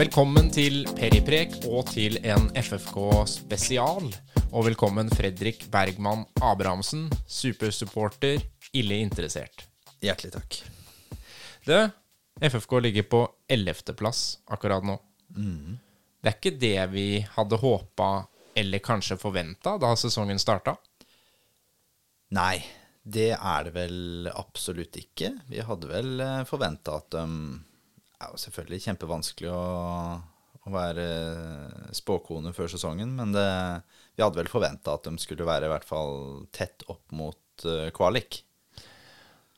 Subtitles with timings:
[0.00, 2.94] Velkommen til Periprek og til en FFK
[3.28, 4.06] spesial.
[4.48, 8.40] Og velkommen Fredrik Bergman Abrahamsen, supersupporter,
[8.72, 9.66] ille interessert.
[10.00, 10.58] Hjertelig takk.
[11.68, 11.76] Du,
[12.40, 14.96] FFK ligger på 11.-plass akkurat nå.
[15.36, 17.06] Det er ikke det vi
[17.36, 18.10] hadde håpa
[18.56, 20.78] eller kanskje forventa da sesongen starta.
[22.40, 22.56] Nei,
[23.04, 25.34] det er det vel absolutt ikke.
[25.52, 27.26] Vi hadde vel forventa at de
[28.20, 29.60] Det er jo selvfølgelig kjempevanskelig å,
[30.68, 31.04] å være
[31.96, 33.46] spåkone før sesongen, men det,
[34.12, 37.88] vi hadde vel forventa at de skulle være i hvert fall tett opp mot uh,
[37.96, 38.42] kvalik.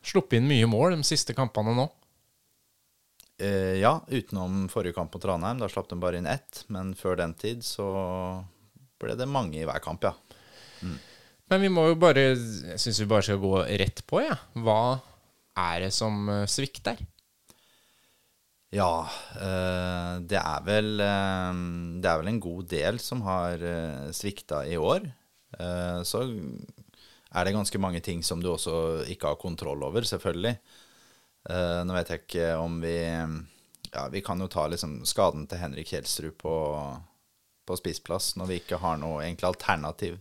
[0.06, 1.88] Sluppet inn mye mål de siste kampene nå.
[3.42, 5.58] Eh, ja, utenom forrige kamp mot Ranheim.
[5.58, 6.62] Da slapp de bare inn ett.
[6.70, 7.88] Men før den tid så
[9.02, 10.14] ble det mange i hver kamp, ja.
[11.50, 14.34] Men vi må jo bare Jeg syns vi bare skal gå rett på, jeg.
[14.34, 14.62] Ja.
[14.62, 14.82] Hva
[15.58, 17.02] er det som eh, svikter?
[18.72, 19.04] Ja,
[19.36, 21.56] eh, det er vel eh,
[22.00, 25.10] Det er vel en god del som har eh, svikta i år.
[26.08, 30.54] Så er det ganske mange ting som du også ikke har kontroll over, selvfølgelig.
[31.84, 32.94] Nå vet jeg ikke om vi
[33.92, 36.54] Ja, vi kan jo ta liksom skaden til Henrik Kjelsrud på,
[37.68, 38.30] på spissplass.
[38.40, 40.16] Når vi ikke har noe egentlig alternativ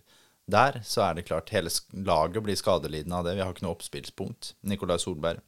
[0.52, 3.38] der, så er det klart hele laget blir skadelidende av det.
[3.40, 4.52] Vi har ikke noe oppspillspunkt.
[4.68, 5.40] Nikolai Solberg,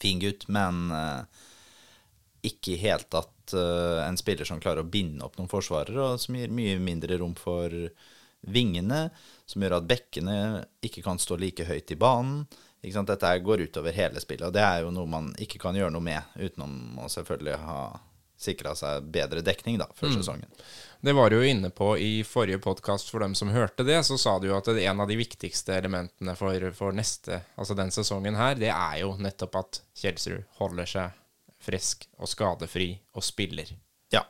[0.00, 0.88] fin gutt, men
[2.46, 6.22] ikke i helt tatt uh, en spiller som klarer å binde opp noen forsvarere, og
[6.22, 7.74] som gir mye mindre rom for
[8.46, 9.08] vingene,
[9.46, 10.38] som gjør at bekkene
[10.84, 12.44] ikke kan stå like høyt i banen.
[12.78, 16.04] Dette går utover hele spillet, og det er jo noe man ikke kan gjøre noe
[16.04, 17.80] med, utenom å selvfølgelig ha
[18.38, 20.46] sikra seg bedre dekning da, før sesongen.
[21.02, 23.10] Det var du jo inne på i forrige podkast.
[23.10, 25.74] For dem som hørte det, så sa du jo at det en av de viktigste
[25.74, 30.90] elementene for, for neste, altså den sesongen her, det er jo nettopp at Kjelsrud holder
[30.90, 31.18] seg
[31.68, 33.70] frisk og skadefri og spiller.
[34.14, 34.24] Ja.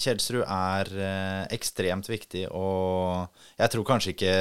[0.00, 3.28] Kjelsrud er eh, ekstremt viktig, og
[3.60, 4.36] jeg tror kanskje ikke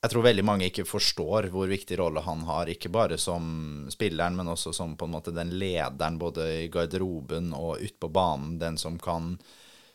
[0.00, 4.36] Jeg tror veldig mange ikke forstår hvor viktig rolle han har, ikke bare som spilleren,
[4.38, 8.56] men også som på en måte den lederen både i garderoben og ute på banen.
[8.62, 9.34] Den som kan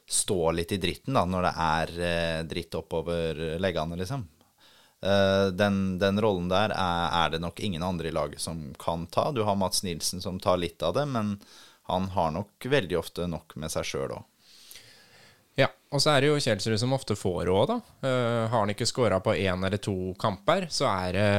[0.06, 4.28] stå litt i dritten da, når det er eh, dritt oppover leggene, liksom.
[5.04, 9.08] Eh, den, den rollen der er, er det nok ingen andre i laget som kan
[9.08, 9.32] ta.
[9.32, 11.38] Du har Mats Nilsen som tar litt av det, men
[11.90, 14.24] han har nok veldig ofte nok med seg sjøl òg.
[15.56, 17.76] Ja, og så er det jo Kjelsrud som ofte får råd, da.
[18.04, 21.30] Uh, har han ikke scora på én eller to kamper, så er det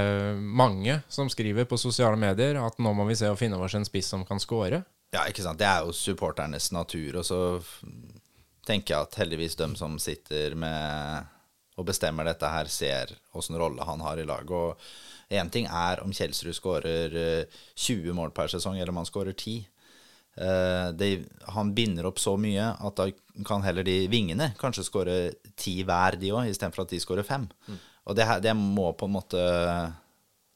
[0.41, 3.85] mange som skriver på sosiale medier at nå må vi se og finne oss en
[3.85, 4.81] spiss som kan score.
[5.13, 5.61] Ja, ikke sant.
[5.61, 7.21] Det er jo supporternes natur.
[7.21, 7.41] Og så
[8.67, 11.36] tenker jeg at heldigvis de som sitter med
[11.77, 14.53] og bestemmer dette her, ser åssen rolle han har i laget.
[14.53, 19.09] Og én ting er om Kjelsrud skårer eh, 20 mål per sesong, eller om han
[19.09, 19.59] skårer 10.
[20.37, 21.11] Eh, det,
[21.53, 23.11] han binder opp så mye at da
[23.49, 25.19] kan heller de vingene kanskje skåre
[25.57, 27.49] ti hver, de òg, istedenfor at de skårer fem.
[28.07, 29.43] Og det, her, det må på en måte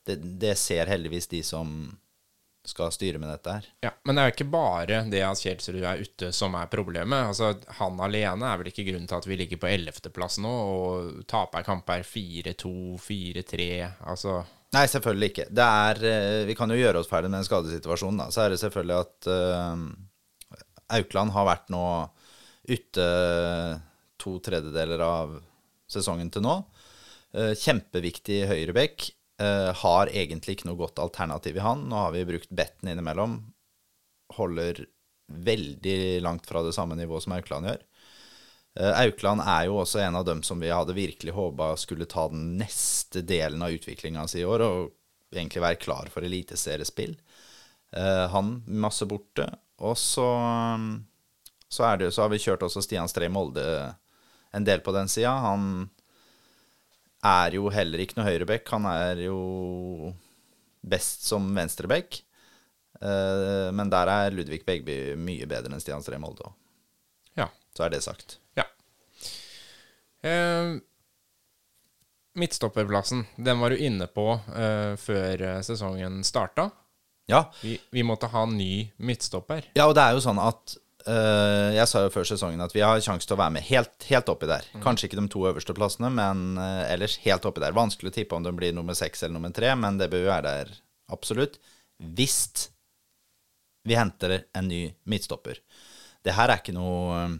[0.06, 1.90] det, det ser heldigvis de som
[2.66, 3.66] skal styre med dette her.
[3.86, 7.30] Ja, Men det er jo ikke bare det at Kjelsrud er ute som er problemet.
[7.32, 11.22] Altså, Han alene er vel ikke grunnen til at vi ligger på 11.-plass nå og
[11.30, 13.70] taper kamper 4-2, 4-3
[14.12, 15.48] Altså Nei, selvfølgelig ikke.
[15.50, 18.20] Det er, eh, vi kan jo gjøre oss ferdig med en skadesituasjon.
[18.20, 18.28] Da.
[18.30, 20.60] Så er det selvfølgelig at uh,
[20.94, 21.86] Aukland har vært nå
[22.70, 23.06] ute
[24.20, 25.32] to tredjedeler av
[25.90, 26.54] sesongen til nå.
[27.34, 29.08] Uh, kjempeviktig høyrebekk.
[29.40, 31.86] Eh, har egentlig ikke noe godt alternativ i han.
[31.88, 33.38] Nå har vi brukt Betten innimellom.
[34.36, 34.82] Holder
[35.32, 37.86] veldig langt fra det samme nivået som Aukland gjør.
[38.78, 42.28] Uh, Aukland er jo også en av dem som vi hadde virkelig håpa skulle ta
[42.30, 47.16] den neste delen av utviklinga si i år, og egentlig være klar for eliteseriespill.
[47.96, 49.48] Uh, han masse borte.
[49.82, 50.28] Og så,
[51.66, 53.64] så, er det, så har vi kjørt også Stian Strei Molde
[54.54, 55.32] en del på den sida.
[55.46, 55.88] Han
[57.26, 58.68] er jo heller ikke noe høyreback.
[58.74, 60.12] Han er jo
[60.80, 62.20] best som venstrebekk.
[63.00, 66.48] Eh, men der er Ludvig Begby mye bedre enn Stian Strei Molde.
[67.38, 67.48] Ja.
[67.76, 68.38] Så er det sagt.
[68.58, 68.64] ja.
[70.22, 70.76] Eh,
[72.40, 76.68] midtstopperplassen, den var du inne på eh, før eh, sesongen starta.
[77.30, 79.68] Ja, Vi, vi måtte ha ny midtstopper.
[79.78, 80.76] Ja, og det er jo sånn at
[81.06, 83.94] eh, Jeg sa jo før sesongen at vi har sjanse til å være med helt,
[84.08, 84.66] helt oppi der.
[84.84, 87.76] Kanskje ikke de to øverste plassene, men uh, ellers helt oppi der.
[87.76, 90.32] Vanskelig å tippe om de blir nummer seks eller nummer tre, men det bør jo
[90.32, 90.74] være der
[91.12, 91.60] absolutt.
[92.00, 92.68] Hvis
[93.88, 95.62] vi henter en ny midtstopper.
[96.24, 97.38] Det her er ikke noe uh,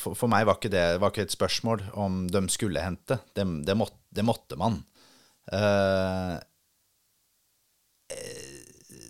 [0.00, 3.20] for, for meg var ikke det var ikke et spørsmål om de skulle hente.
[3.36, 4.80] Det, det, måtte, det måtte man.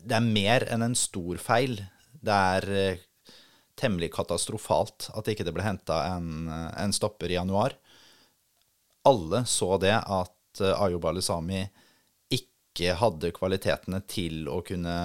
[0.02, 1.78] Det er mer enn en stor feil
[2.22, 3.00] Det er eh,
[3.78, 7.74] temmelig katastrofalt at ikke det ble henta en, en stopper i januar.
[9.08, 11.64] Alle så det at eh, Ayub Alesami
[12.32, 14.96] ikke hadde kvalitetene til å kunne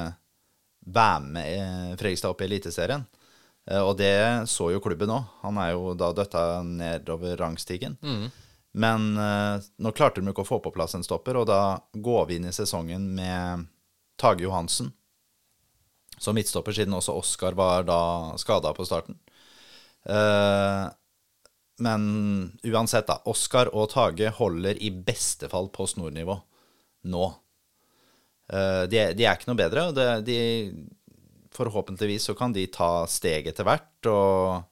[0.87, 3.07] være med eh, Fredrikstad opp i Eliteserien.
[3.67, 4.13] Eh, Og det
[4.47, 5.25] så jo klubben òg.
[5.41, 7.97] Han er jo da døtta nedover rangstigen.
[8.77, 12.27] Men eh, nå klarte de ikke å få på plass en stopper, og da går
[12.29, 13.65] vi inn i sesongen med
[14.21, 14.93] Tage Johansen
[16.17, 17.99] som midtstopper, siden også Oskar var da
[18.41, 19.17] skada på starten.
[20.09, 20.85] Eh,
[21.77, 22.03] men
[22.65, 23.19] uansett, da.
[23.29, 26.39] Oskar og Tage holder i beste fall på snornivå
[27.07, 27.25] nå.
[28.49, 29.89] Eh, de, de er ikke noe bedre.
[29.93, 30.39] det, de,
[31.57, 34.65] forhåpentligvis så kan de ta steget etter hvert og,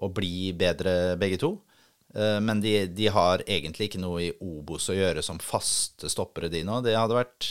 [0.00, 1.54] og bli bedre begge to.
[2.14, 6.52] Eh, Men de, de har egentlig ikke noe i Obos å gjøre som faste stoppere,
[6.52, 6.80] de nå.
[6.84, 7.50] Det hadde vært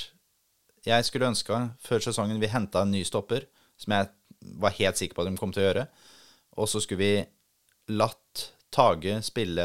[0.83, 3.45] Jeg skulle ønska før sesongen vi henta en ny stopper,
[3.79, 4.09] som jeg
[4.59, 5.85] var helt sikker på at de kom til å gjøre.
[6.59, 9.63] Og så skulle vi latt Tage spille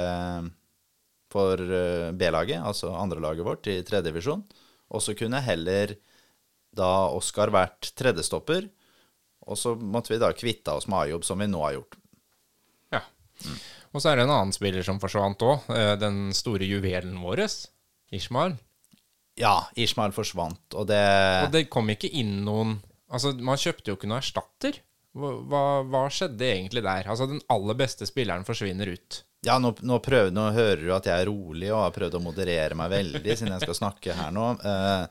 [1.32, 4.42] for eh, B-laget, altså andrelaget vårt, i tredjedivisjon.
[4.92, 5.94] Og så kunne heller
[6.76, 8.68] da Oskar vært tredjestopper.
[9.48, 11.96] Og så måtte vi da kvitte oss med Ayob, som vi nå har gjort.
[12.92, 13.02] Ja.
[13.96, 15.68] Og så er det en annen spiller som forsvant òg.
[16.00, 17.46] Den store juvelen vår,
[18.12, 18.58] Ishmael.
[19.38, 21.02] Ja, Ishmael forsvant, og det
[21.46, 24.82] Og det kom ikke inn noen Altså, man kjøpte jo ikke noen erstatter.
[25.16, 27.06] Hva, hva, skjedde egentlig der?
[27.08, 29.22] Altså, den aller beste spilleren forsvinner ut.
[29.46, 32.20] Ja, nå, nå, prøver, nå hører du at jeg er rolig og har prøvd å
[32.22, 34.50] moderere meg veldig siden jeg skal snakke her nå.
[34.60, 35.06] Uh,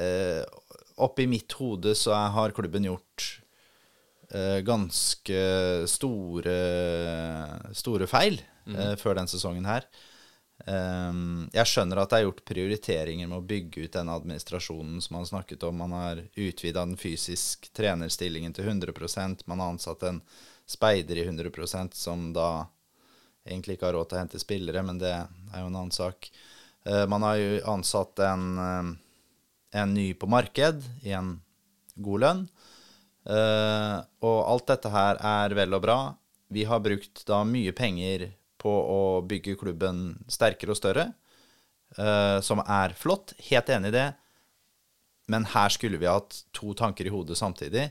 [0.00, 0.72] uh,
[1.06, 3.28] Oppi mitt hode så har klubben gjort
[4.34, 5.42] uh, ganske
[5.90, 6.56] store,
[7.76, 8.36] store feil
[8.68, 9.86] eh, før den sesongen her.
[10.66, 11.12] Eh,
[11.56, 15.28] jeg skjønner at det er gjort prioriteringer med å bygge ut den administrasjonen som man
[15.28, 15.82] snakket om.
[15.82, 20.22] Man har utvida den fysisk trenerstillingen til 100% Man har ansatt en
[20.66, 22.66] speider i 100% som da
[23.44, 26.30] egentlig ikke har råd til å hente spillere, men det er jo en annen sak.
[26.86, 28.92] Eh, man har jo ansatt en, eh,
[29.82, 31.40] en ny på marked i en
[31.96, 32.44] god lønn.
[33.26, 35.98] Eh, og alt dette her er vel og bra.
[36.52, 38.32] Vi har brukt da mye penger
[38.62, 41.08] på å bygge klubben sterkere og større,
[41.98, 43.34] uh, som er flott.
[43.50, 44.08] Helt enig i det.
[45.32, 47.90] Men her skulle vi hatt to tanker i hodet samtidig.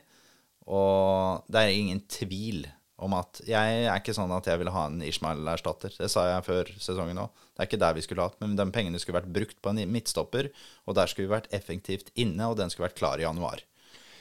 [0.72, 2.66] Og det er ingen tvil
[3.02, 5.96] om at jeg er ikke sånn at jeg ville ha en Ishmael-erstatter.
[5.98, 7.32] Det sa jeg før sesongen òg.
[7.50, 9.82] Det er ikke der vi skulle hatt, men de pengene skulle vært brukt på en
[9.90, 10.52] midtstopper,
[10.86, 13.64] og der skulle vi vært effektivt inne, og den skulle vært klar i januar.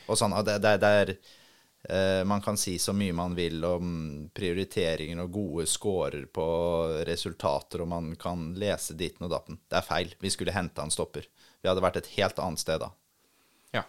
[0.09, 1.13] Og sånn, det, det, det er
[1.89, 3.93] Man kan si så mye man vil om
[4.37, 6.45] prioriteringer og gode scorer på
[7.09, 9.57] resultater, og man kan lese ditten og datten.
[9.65, 10.13] Det er feil.
[10.21, 11.25] Vi skulle henta en stopper.
[11.63, 12.91] Vi hadde vært et helt annet sted da.
[13.73, 13.85] Ja.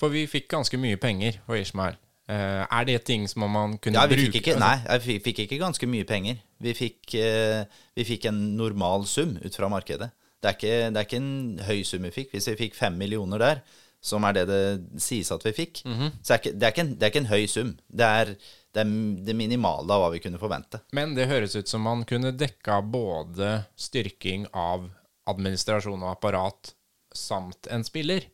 [0.00, 1.98] For vi fikk ganske mye penger for Ishmael.
[2.30, 5.24] Eh, er det ting som man kunne Ja, vi bruke ikke, altså, nei, vi fikk,
[5.26, 6.40] fikk ikke ganske mye penger.
[6.62, 7.64] Vi fikk, eh,
[7.96, 10.12] vi fikk en normal sum ut fra markedet.
[10.40, 12.30] Det er, ikke, det er ikke en høy sum vi fikk.
[12.32, 13.64] Hvis vi fikk fem millioner der,
[14.00, 16.12] som er det det sies at vi fikk, Mhm.
[16.22, 17.74] så er ikke, det, er en, det er ikke en høy sum.
[17.92, 18.24] Det er
[18.72, 20.80] det, er det minimale av hva vi kunne forvente.
[20.92, 24.88] Men det høres ut som man kunne dekka både styrking av
[25.28, 26.72] administrasjon og apparat
[27.14, 28.24] samt en spiller.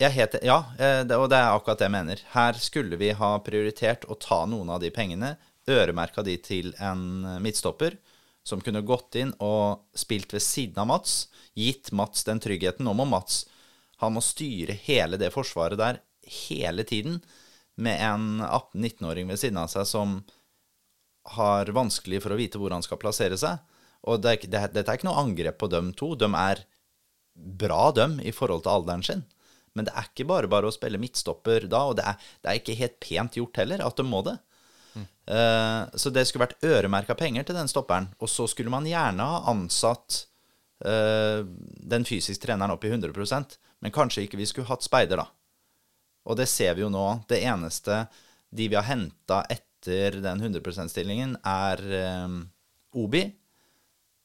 [0.00, 2.20] Jeg het, ja, eh, det, og det er akkurat det jeg mener.
[2.32, 5.36] Her skulle vi ha prioritert å ta noen av de pengene,
[5.70, 7.04] øremerka de til en
[7.42, 7.96] midtstopper,
[8.44, 12.84] som kunne gått inn og spilt ved siden av Mats, gitt Mats den tryggheten.
[12.84, 13.44] Nå må Mats
[14.06, 16.00] han må styre hele det forsvaret der
[16.48, 17.20] hele tiden,
[17.74, 20.18] med en 18-19-åring ved siden av seg som
[21.34, 23.58] har vanskelig for å vite hvor han skal plassere seg.
[24.06, 26.12] Og det er, det, dette er ikke noe angrep på dem to.
[26.20, 26.62] De er
[27.34, 29.24] bra, dem, i forhold til alderen sin.
[29.74, 32.60] Men det er ikke bare bare å spille midtstopper da, og det er, det er
[32.60, 34.36] ikke helt pent gjort heller at de må det.
[35.26, 38.10] Eh, så det skulle vært øremerka penger til den stopperen.
[38.20, 40.24] Og så skulle man gjerne ha ansatt
[40.84, 41.40] uh,
[41.94, 43.14] den fysiske treneren opp i 100
[43.84, 45.28] men kanskje ikke vi skulle hatt speider, da.
[46.24, 47.04] Og det ser vi jo nå.
[47.28, 48.06] Det eneste
[48.54, 52.38] de vi har henta etter den 100 %-stillingen, er eh,
[52.96, 53.26] Obi,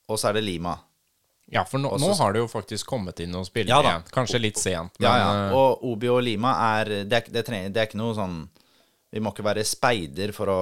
[0.07, 0.77] og så er det Lima.
[1.51, 4.03] Ja, for nå, Også- nå har det jo faktisk kommet inn noen spillere Ja igjen.
[4.13, 5.29] Kanskje litt sent, men Ja, ja.
[5.49, 8.35] eh, Og Obi og Lima er det, er- det, trenger, det er ikke noe sånn
[9.11, 10.59] Vi må ikke være speider for å,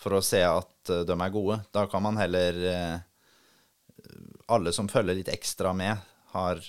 [0.00, 1.58] for å se at eh, de er gode.
[1.76, 2.98] Da kan man heller eh,
[4.48, 5.98] Alle som følger litt ekstra med,
[6.32, 6.60] har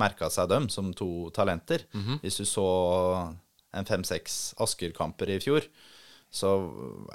[0.00, 1.84] merka seg dem som to talenter.
[2.22, 2.68] Hvis du så
[3.76, 5.66] en fem-seks Asker-kamper i fjor,
[6.30, 6.52] så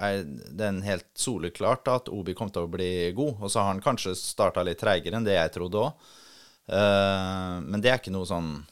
[0.01, 0.23] er
[0.57, 3.41] den helt soleklart at Obi kom til å bli god.
[3.41, 6.13] Og så har han kanskje starta litt treigere enn det jeg trodde òg.
[6.67, 8.63] men det er ikke noe sånn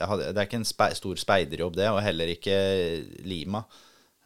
[0.00, 2.56] det er ikke en spe, stor speiderjobb, det, og heller ikke
[3.26, 3.64] Lima.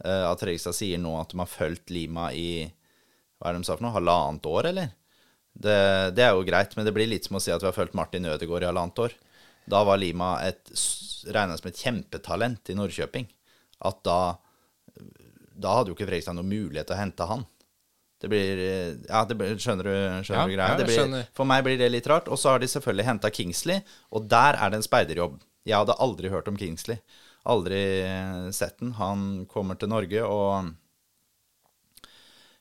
[0.04, 2.66] Uh, at Fredrikstad sier nå at de har fulgt Lima i
[3.38, 4.92] hva er det de sa for noe, halvannet år, eller?
[5.54, 5.78] Det,
[6.16, 7.96] det, er jo greit, men det blir litt som å si at vi har fulgt
[7.98, 9.16] Martin Ødegaard i halvannet år.
[9.70, 13.28] Da var Lima regna som et kjempetalent i Nordkjøping.
[13.84, 14.36] At da
[15.54, 17.44] Da hadde jo ikke Fredrikstad noen mulighet til å hente han.
[18.20, 18.62] Det blir
[19.08, 20.78] Ja, det blir, skjønner du, skjønner ja, du greia?
[20.78, 22.28] Ja, blir, for meg blir det litt rart.
[22.28, 25.38] Og så har de selvfølgelig henta Kingsley, og der er det en speiderjobb.
[25.64, 27.00] Jeg hadde aldri hørt om Kingsley.
[27.48, 27.82] Aldri
[28.56, 28.94] sett den.
[28.96, 30.72] Han kommer til Norge, og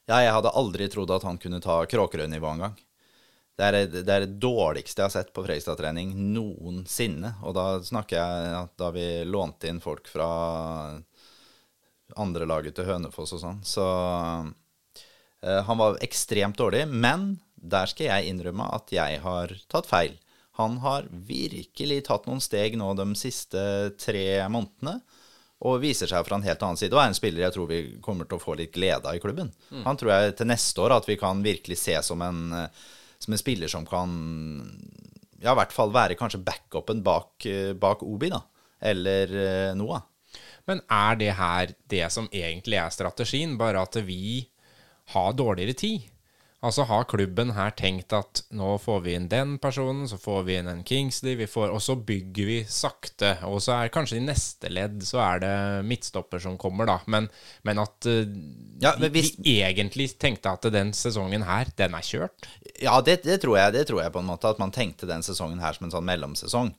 [0.10, 2.76] ja, jeg hadde aldri trodd at han kunne ta Kråkerøy-nivå engang.
[3.54, 7.36] Det er, det er det dårligste jeg har sett på Fredrikstad-trening noensinne.
[7.46, 10.30] Og da snakker jeg at da vi lånte inn folk fra
[12.18, 13.62] andre laget til Hønefoss og sånn.
[13.66, 13.86] Så
[15.46, 16.88] eh, han var ekstremt dårlig.
[16.90, 20.18] Men der skal jeg innrømme at jeg har tatt feil.
[20.60, 23.62] Han har virkelig tatt noen steg nå de siste
[24.02, 25.00] tre månedene.
[25.64, 26.92] Og viser seg fra en helt annen side.
[26.92, 29.22] Og er en spiller jeg tror vi kommer til å få litt glede av i
[29.24, 29.54] klubben.
[29.70, 29.86] Mm.
[29.86, 32.42] Han tror jeg til neste år at vi kan virkelig se som en,
[33.24, 34.14] som en spiller som kan
[35.44, 37.48] Ja, i hvert fall være kanskje backupen bak,
[37.80, 38.40] bak Obi, da.
[38.84, 40.06] Eller uh, Noah.
[40.70, 44.46] Men er det her det som egentlig er strategien, bare at vi
[45.12, 46.08] har dårligere tid?
[46.64, 50.56] Altså har klubben her tenkt at nå får vi inn den personen, så får vi
[50.56, 53.34] inn en Kingsley, får, og så bygger vi sakte.
[53.50, 55.58] Og så er kanskje i neste ledd så er det
[55.90, 57.02] midtstopper som kommer, da.
[57.12, 57.28] Men,
[57.68, 58.24] men at uh,
[58.80, 62.48] ja, men hvis, vi, egentlig tenkte at den sesongen her, den er kjørt?
[62.80, 64.56] Ja, det, det, tror jeg, det tror jeg på en måte.
[64.56, 66.72] At man tenkte den sesongen her som en sånn mellomsesong.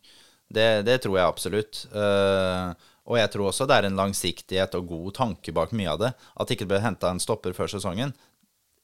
[0.49, 1.85] Det, det tror jeg absolutt.
[1.93, 2.73] Uh,
[3.05, 6.15] og jeg tror også det er en langsiktighet og god tanke bak mye av det.
[6.41, 8.17] At det ikke ble henta en stopper før sesongen,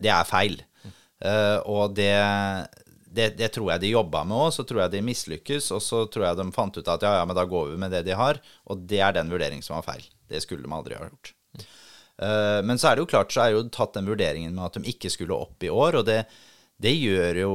[0.01, 0.61] det er feil.
[1.21, 2.15] Uh, og det,
[3.05, 4.53] det, det, tror jeg de jobba med òg.
[4.57, 7.27] Så tror jeg de mislykkes, og så tror jeg de fant ut at ja, ja,
[7.29, 8.41] men da går vi med det de har.
[8.71, 10.07] Og det er den vurderingen som var feil.
[10.31, 11.35] Det skulle de aldri ha gjort.
[12.21, 14.79] Uh, men så er det jo klart, så er jo tatt den vurderingen med at
[14.79, 16.23] de ikke skulle opp i år, og det,
[16.81, 17.55] det gjør jo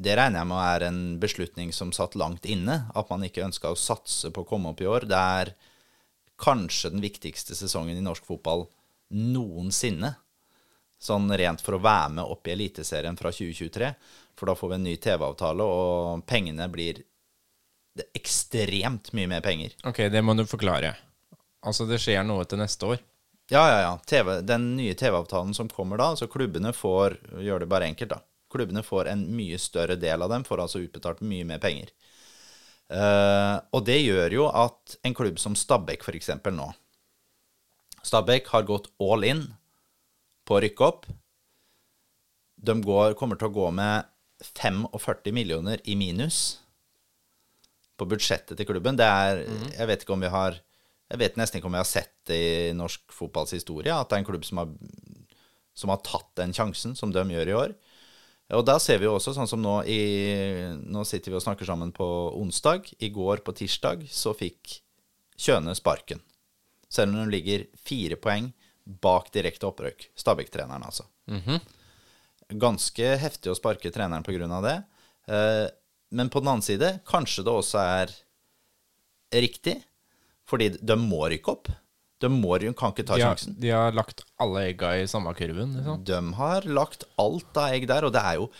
[0.00, 2.86] Det regner jeg med er en beslutning som satt langt inne.
[2.96, 5.04] At man ikke ønska å satse på å komme opp i år.
[5.04, 5.50] Det er
[6.40, 8.64] kanskje den viktigste sesongen i norsk fotball
[9.12, 10.14] noensinne
[11.00, 13.92] sånn rent for å være med opp i Eliteserien fra 2023.
[14.38, 17.02] For da får vi en ny TV-avtale, og pengene blir
[18.16, 19.74] ekstremt mye mer penger.
[19.84, 20.94] Ok, det må du forklare.
[21.66, 23.00] Altså, det skjer noe til neste år?
[23.50, 23.94] Ja, ja, ja.
[24.06, 28.20] TV, den nye TV-avtalen som kommer da, så klubbene får Gjør det bare enkelt, da.
[28.50, 31.90] Klubbene får en mye større del av dem, får altså utbetalt mye mer penger.
[32.90, 36.32] Uh, og det gjør jo at en klubb som Stabæk f.eks.
[36.50, 36.64] nå
[38.02, 39.44] Stabæk har gått all in
[40.50, 41.06] på å rykke opp.
[42.60, 44.10] De går, kommer til å gå med
[44.42, 46.58] 45 millioner i minus
[48.00, 48.98] på budsjettet til klubben.
[48.98, 49.68] Det er mm.
[49.76, 50.58] Jeg vet ikke om vi har
[51.10, 54.14] Jeg vet nesten ikke om vi har sett det i norsk fotballs historie, at det
[54.14, 54.68] er en klubb som har,
[55.74, 57.74] som har tatt den sjansen, som de gjør i år.
[58.54, 59.98] Og da ser vi jo også, sånn som nå i
[60.90, 62.06] Nå sitter vi og snakker sammen på
[62.38, 62.92] onsdag.
[63.02, 64.80] I går, på tirsdag, så fikk
[65.40, 66.20] Kjøne sparken.
[66.90, 68.50] Selv om de ligger fire poeng
[69.02, 70.08] bak direkte opprøk.
[70.18, 71.06] Stabæk-treneren, altså.
[71.30, 71.60] Mm -hmm.
[72.58, 74.60] Ganske heftig å sparke treneren pga.
[74.62, 74.82] det.
[75.28, 75.68] Eh,
[76.10, 78.10] men på den annen side, kanskje det også er
[79.32, 79.76] riktig,
[80.48, 81.70] fordi de må rykke opp.
[82.20, 83.54] De må, kan ikke ta de har, sjansen.
[83.60, 85.78] De har lagt alle egga i samme kurven?
[85.78, 86.02] Liksom.
[86.04, 88.50] De har lagt alt av egg der, og det er jo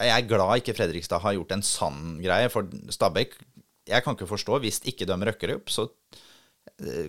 [0.00, 3.36] Jeg er glad ikke Fredrikstad har gjort en sann greie, for Stabæk
[3.86, 5.86] Jeg kan ikke forstå, hvis ikke de røkker opp, så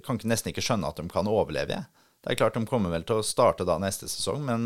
[0.06, 1.82] kan nesten ikke skjønne at de kan overleve.
[2.22, 4.66] Det er klart de kommer vel til å starte da neste sesong, men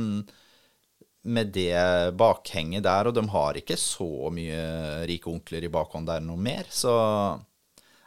[1.25, 6.23] med det bakhenget der, og de har ikke så mye rike onkler i bakhånd der
[6.23, 6.93] noe mer, så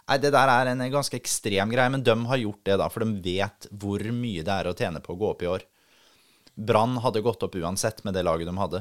[0.08, 3.04] Nei, det der er en ganske ekstrem greie, men de har gjort det, da, for
[3.04, 5.66] de vet hvor mye det er å tjene på å gå opp i år.
[6.56, 8.80] Brann hadde gått opp uansett med det laget de hadde.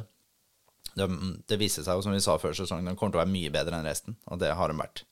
[0.96, 1.08] De,
[1.52, 3.52] det viste seg jo, som vi sa før sesongen, de kommer til å være mye
[3.54, 5.04] bedre enn resten, og det har de vært.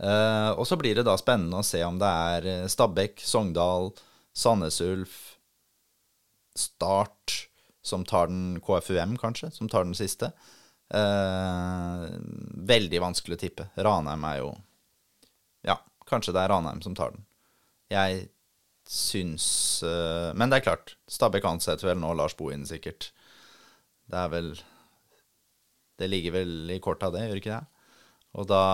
[0.00, 3.90] Uh, og så blir det da spennende å se om det er eh, Stabæk, Sogndal,
[4.32, 5.18] Sandnes Ulf,
[6.56, 7.34] Start
[7.84, 10.32] som tar den KFUM, kanskje, som tar den siste.
[10.90, 12.08] Uh,
[12.66, 13.68] veldig vanskelig å tippe.
[13.76, 14.50] Ranheim er jo
[15.68, 15.76] Ja,
[16.08, 17.26] kanskje det er Ranheim som tar den.
[17.92, 18.24] Jeg
[18.90, 19.46] syns
[19.86, 23.12] uh, Men det er klart, Stabæk ansetter vel nå Lars Bohin, sikkert.
[24.10, 24.54] Det er vel
[26.00, 27.66] Det ligger vel i korta, det, gjør ikke det?
[28.40, 28.64] Og da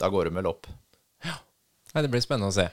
[0.00, 0.68] da går det vel opp.
[1.24, 1.36] Ja.
[1.94, 2.68] Nei, det blir spennende å se.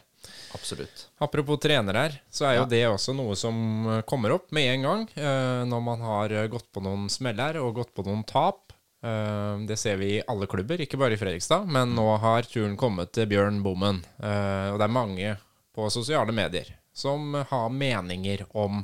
[0.56, 1.08] Absolutt.
[1.24, 2.70] Apropos trener her, så er jo ja.
[2.72, 3.58] det også noe som
[3.92, 5.06] eh, kommer opp med en gang.
[5.16, 8.74] Eh, når man har gått på noen smeller og gått på noen tap.
[9.04, 11.68] Eh, det ser vi i alle klubber, ikke bare i Fredrikstad.
[11.70, 14.04] Men nå har turen kommet til Bjørn Bommen.
[14.18, 15.34] Eh, og det er mange
[15.76, 18.82] på sosiale medier som har meninger om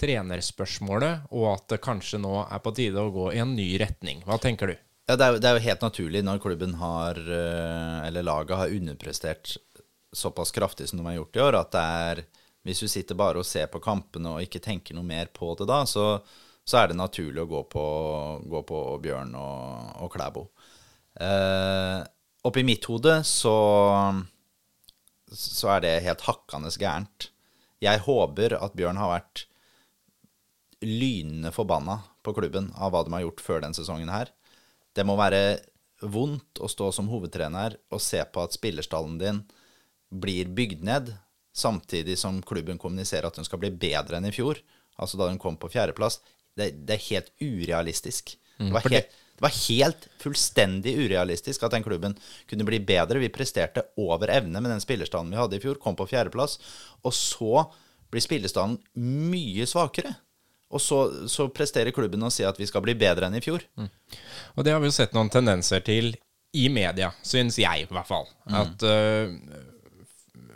[0.00, 4.20] trenerspørsmålet, og at det kanskje nå er på tide å gå i en ny retning.
[4.26, 4.76] Hva tenker du?
[5.04, 8.56] Ja, det er, jo, det er jo helt naturlig når klubben har, eh, eller laget
[8.56, 9.56] har underprestert
[10.16, 12.24] såpass kraftig som de har gjort i år, at det er
[12.64, 15.66] Hvis du sitter bare og ser på kampene og ikke tenker noe mer på det
[15.68, 16.22] da, så,
[16.64, 17.82] så er det naturlig å gå på,
[18.40, 20.46] gå på Bjørn og, og Klæbo.
[21.20, 22.00] Eh,
[22.48, 23.52] oppi mitt hode så,
[25.28, 27.28] så er det helt hakkende gærent.
[27.84, 29.44] Jeg håper at Bjørn har vært
[30.80, 34.32] lynende forbanna på klubben av hva de har gjort før den sesongen her.
[34.94, 35.58] Det må være
[36.04, 39.42] vondt å stå som hovedtrener og se på at spillerstallen din
[40.14, 41.10] blir bygd ned,
[41.54, 44.58] samtidig som klubben kommuniserer at den skal bli bedre enn i fjor,
[44.98, 46.20] altså da den kom på fjerdeplass,
[46.58, 48.34] det, det er helt urealistisk.
[48.58, 52.14] Det var helt, det var helt fullstendig urealistisk at den klubben
[52.50, 53.18] kunne bli bedre.
[53.22, 56.60] Vi presterte over evne med den spillerstanden vi hadde i fjor, kom på fjerdeplass.
[57.02, 57.64] Og så
[58.14, 58.78] blir spillerstanden
[59.32, 60.14] mye svakere.
[60.74, 61.00] Og så,
[61.30, 63.62] så presterer klubben å si at vi skal bli bedre enn i fjor.
[64.58, 66.16] Og det har vi jo sett noen tendenser til
[66.54, 68.28] i media, syns jeg i hvert fall.
[68.54, 69.30] At uh,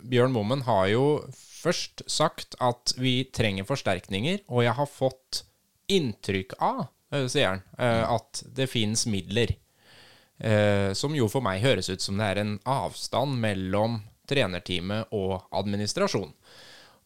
[0.09, 5.43] Bjørn Bommen har jo først sagt at vi trenger forsterkninger, og jeg har fått
[5.91, 6.85] inntrykk av,
[7.15, 9.57] uh, sier han, uh, at det fins midler.
[10.95, 13.97] Som jo for meg høres ut som det er en avstand mellom
[14.31, 16.31] trenerteamet og administrasjon.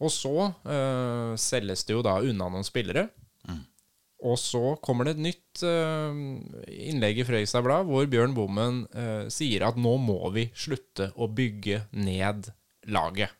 [0.01, 3.09] Og så uh, selges det jo da unna noen spillere.
[4.23, 6.15] Og så kommer det et nytt uh,
[6.71, 11.27] innlegg i Fredrikstad Blad hvor Bjørn Bommen uh, sier at nå må vi slutte å
[11.27, 12.47] bygge ned
[12.88, 13.35] laget.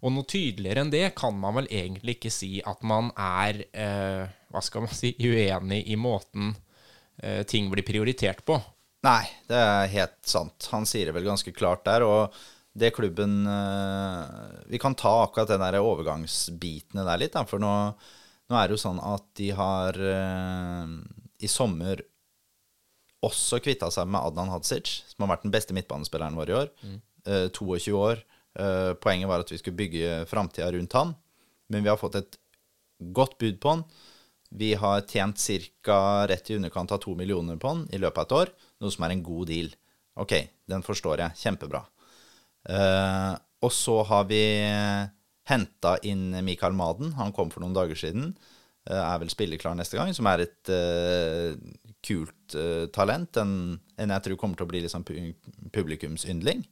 [0.00, 4.60] Og noe tydeligere enn det kan man vel egentlig ikke si at man er hva
[4.64, 6.50] skal man si, uenig i måten
[7.48, 8.58] ting blir prioritert på.
[9.04, 10.68] Nei, det er helt sant.
[10.72, 12.04] Han sier det vel ganske klart der.
[12.04, 12.36] Og
[12.74, 13.46] det klubben
[14.66, 17.70] Vi kan ta akkurat den der overgangsbitene der litt, da, for nå,
[18.50, 19.98] nå er det jo sånn at de har
[21.38, 22.02] i sommer
[23.24, 26.72] også kvitta seg med Adnan Hadzic, som har vært den beste midtbanespilleren vår i år.
[26.82, 26.98] Mm.
[27.56, 28.24] 22 år.
[29.00, 31.14] Poenget var at vi skulle bygge framtida rundt han,
[31.72, 32.36] men vi har fått et
[33.16, 33.86] godt bud på han.
[34.54, 35.40] Vi har tjent
[35.82, 36.26] ca.
[36.30, 38.52] rett i underkant av to millioner på han i løpet av et år,
[38.84, 39.72] noe som er en god deal.
[40.20, 40.36] Ok,
[40.70, 41.40] den forstår jeg.
[41.40, 41.82] Kjempebra.
[42.64, 44.42] Uh, og så har vi
[45.48, 47.12] henta inn Mikael Maden.
[47.18, 48.32] Han kom for noen dager siden.
[48.88, 51.56] Uh, er vel spilleklar neste gang, som er et uh,
[52.04, 52.56] kult
[52.92, 53.40] talent.
[53.40, 53.54] En,
[53.96, 55.06] en, jeg tror kommer til å bli liksom
[55.72, 56.66] publikumsyndling.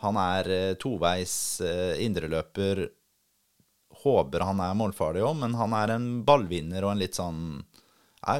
[0.00, 1.60] Han er toveis
[2.00, 2.86] indreløper.
[4.00, 7.42] Håper han er målfarlig òg, men han er en ballvinner og en litt sånn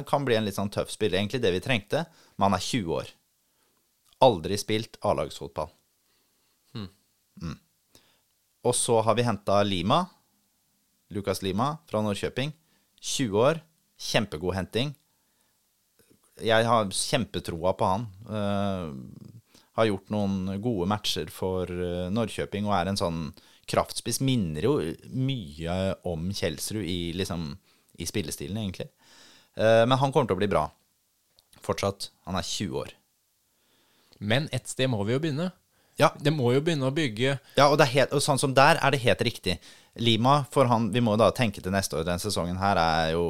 [0.09, 1.19] kan bli en litt sånn tøff spiller.
[1.19, 2.03] Egentlig det vi trengte,
[2.37, 3.13] men han er 20 år.
[4.25, 5.69] Aldri spilt A-lagsfotball.
[7.41, 7.57] Mm.
[8.67, 10.05] Og så har vi henta Lima.
[11.11, 12.53] Lukas Lima fra Norrköping.
[13.01, 13.61] 20 år.
[14.01, 14.93] Kjempegod henting.
[16.41, 18.07] Jeg har kjempetroa på han.
[18.25, 18.93] Uh,
[19.77, 23.19] har gjort noen gode matcher for uh, Norrköping og er en sånn
[23.69, 24.21] kraftspiss.
[24.25, 24.77] Minner jo
[25.13, 25.77] mye
[26.07, 27.51] om Kjelsrud i, liksom,
[28.01, 28.89] i spillestilen, egentlig.
[29.57, 30.65] Uh, men han kommer til å bli bra.
[31.61, 32.09] Fortsatt.
[32.29, 32.95] Han er 20 år.
[34.21, 35.49] Men et sted må vi jo begynne.
[36.01, 36.09] Ja.
[36.17, 39.03] Det må jo begynne å bygge Ja, og, helt, og sånn som der er det
[39.03, 39.59] helt riktig.
[40.01, 42.07] Lima, for han, vi må da tenke til neste år.
[42.07, 43.25] Den sesongen her er jo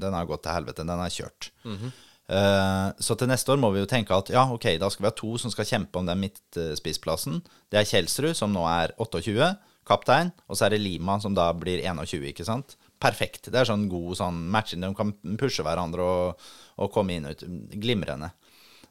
[0.00, 0.86] Den har gått til helvete.
[0.88, 1.50] Den er kjørt.
[1.64, 1.92] Mm -hmm.
[2.32, 5.10] uh, så til neste år må vi jo tenke at ja, ok, da skal vi
[5.10, 7.42] ha to som skal kjempe om den midtspissplassen.
[7.70, 11.52] Det er Kjelsrud, som nå er 28, kaptein, og så er det Lima, som da
[11.52, 12.76] blir 21, ikke sant?
[12.98, 13.52] Perfekt.
[13.52, 14.80] Det er sånn god sånn matching.
[14.80, 16.40] De kan pushe hverandre og,
[16.76, 17.44] og komme inn og ut.
[17.70, 18.30] Glimrende.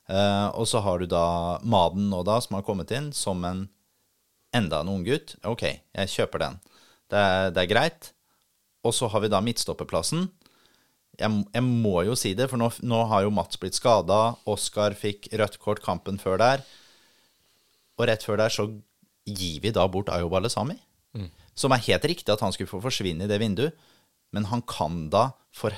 [0.06, 3.66] Uh, og så har du da Maden nå, da, som har kommet inn som en
[4.56, 5.36] enda en unggutt.
[5.48, 6.60] Ok, jeg kjøper den.
[7.12, 8.12] Det er, det er, greit.
[8.86, 10.28] Og så har vi da midtstopperplassen.
[11.20, 14.36] Jeg, jeg må jo si det, for nå, nå har jo Mats blitt skada.
[14.52, 16.66] Oskar fikk rødt kort kampen før der.
[18.00, 18.68] Og rett før der så
[19.26, 20.78] gir vi da bort Ayob Alesami.
[21.16, 21.30] Mm.
[21.58, 23.76] Som er helt riktig at han skulle få forsvinne i det vinduet,
[24.36, 25.76] men han kan da for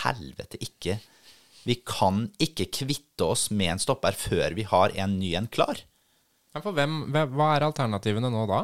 [0.00, 0.96] helvete ikke
[1.66, 5.80] vi kan ikke kvitte oss med en stopper før vi har en ny en klar.
[6.54, 8.62] Ja, for hvem, hva er alternativene nå da?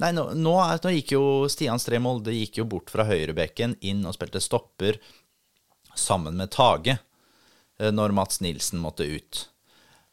[0.00, 4.02] Nei, nå, nå, nå gikk jo Stian Stree Molde gikk jo bort fra høyrebekken inn
[4.08, 4.98] og spilte stopper
[5.94, 9.46] sammen med Tage eh, når Mats Nilsen måtte ut.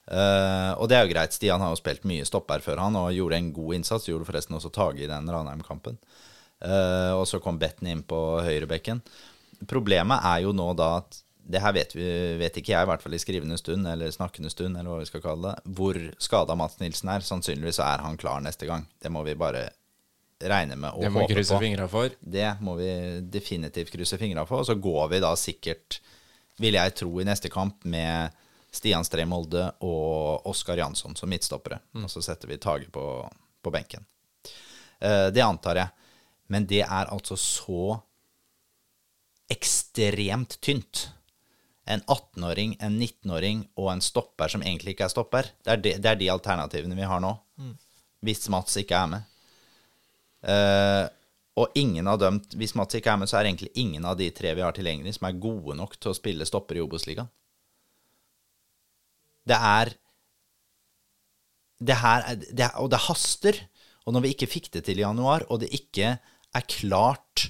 [0.07, 1.35] Uh, og det er jo greit.
[1.35, 4.07] Stian har jo spilt mye stopper før han og gjorde en god innsats.
[4.07, 5.97] Gjorde forresten også Tage i den Ranheim-kampen.
[6.63, 9.01] Uh, og så kom Betten inn på høyrebekken.
[9.67, 12.05] Problemet er jo nå da at det her vet, vi,
[12.41, 15.07] vet ikke jeg, i hvert fall i skrivende stund, eller snakkende stund, eller hva vi
[15.07, 17.23] skal kalle det, hvor skada Mats Nilsen er.
[17.23, 18.83] Sannsynligvis er han klar neste gang.
[18.99, 19.69] Det må vi bare
[20.43, 22.11] regne med og Det må vi krysse fingra for.
[22.19, 22.89] Det må vi
[23.31, 24.65] definitivt krysse fingra for.
[24.65, 26.01] Og så går vi da sikkert,
[26.59, 28.35] vil jeg tro, i neste kamp med
[28.73, 31.79] Stian Stree Molde og Oskar Jansson som midtstoppere.
[32.03, 33.05] Og så setter vi Tage på,
[33.63, 34.03] på benken.
[34.99, 36.11] Uh, det antar jeg.
[36.51, 37.97] Men det er altså så
[39.51, 41.07] ekstremt tynt.
[41.87, 45.51] En 18-åring, en 19-åring og en stopper som egentlig ikke er stopper.
[45.63, 47.31] Det er de, det er de alternativene vi har nå.
[48.27, 49.29] Hvis Mats ikke er med.
[50.47, 51.05] Uh,
[51.57, 54.27] og ingen av dem, hvis Mats ikke er med, så er egentlig ingen av de
[54.35, 57.31] tre vi har tilgjengelig, som er gode nok til å spille stopper i Obos-ligaen.
[59.47, 59.93] Det er
[61.79, 63.57] det her, er- det Og det haster.
[64.05, 66.17] Og når vi ikke fikk det til i januar, og det ikke
[66.55, 67.49] er klart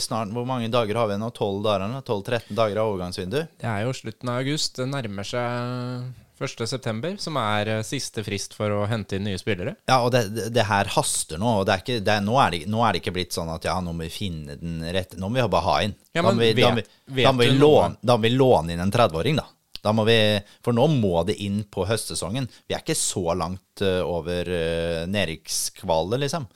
[0.00, 1.30] snart, Hvor mange dager har vi nå?
[1.30, 2.02] 12 dager?
[2.02, 3.46] 12-13 dager av overgangsvindu?
[3.60, 4.76] Det er jo slutten av august.
[4.76, 6.66] Det nærmer seg 1.
[6.66, 9.76] september, som er eh, siste frist for å hente inn nye spillere.
[9.86, 11.60] Ja, og det, det, det her haster nå.
[11.60, 13.52] Og det er ikke, det er, nå, er det, nå er det ikke blitt sånn
[13.54, 15.94] at ja, nå må vi finne den rette Nå må vi bare ha inn.
[16.10, 16.82] Ja, da, må vi, da, må
[17.20, 19.46] da, må vet låne, da må vi låne inn en 30-åring, da.
[19.86, 20.18] da må vi,
[20.66, 22.50] for nå må det inn på høstsesongen.
[22.66, 26.50] Vi er ikke så langt eh, over uh, nedrykkskvalet, liksom.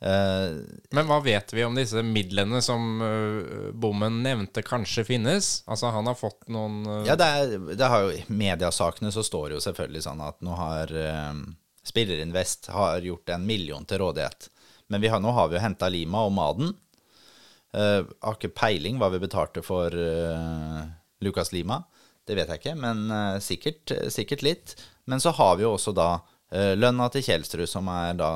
[0.00, 0.56] Eh,
[0.90, 5.50] Men hva vet vi om disse midlene som uh, Bommen nevnte kanskje finnes?
[5.68, 7.02] Altså, han har fått noen uh...
[7.04, 10.38] Ja, det er, det har jo, I mediasakene så står det jo selvfølgelig sånn at
[10.44, 10.94] nå har
[11.84, 14.48] Spillerinvest har gjort en million til rådighet.
[14.92, 16.74] Men vi har, nå har vi jo henta Lima og Maden.
[17.76, 19.94] Uh, har ikke peiling hva vi betalte for
[21.20, 21.82] Lucas Lima.
[22.28, 23.08] Det vet jeg ikke, men
[23.42, 24.74] sikkert, sikkert litt.
[25.10, 26.10] Men så har vi jo også da
[26.52, 28.30] lønna til Kjelsrud, som er da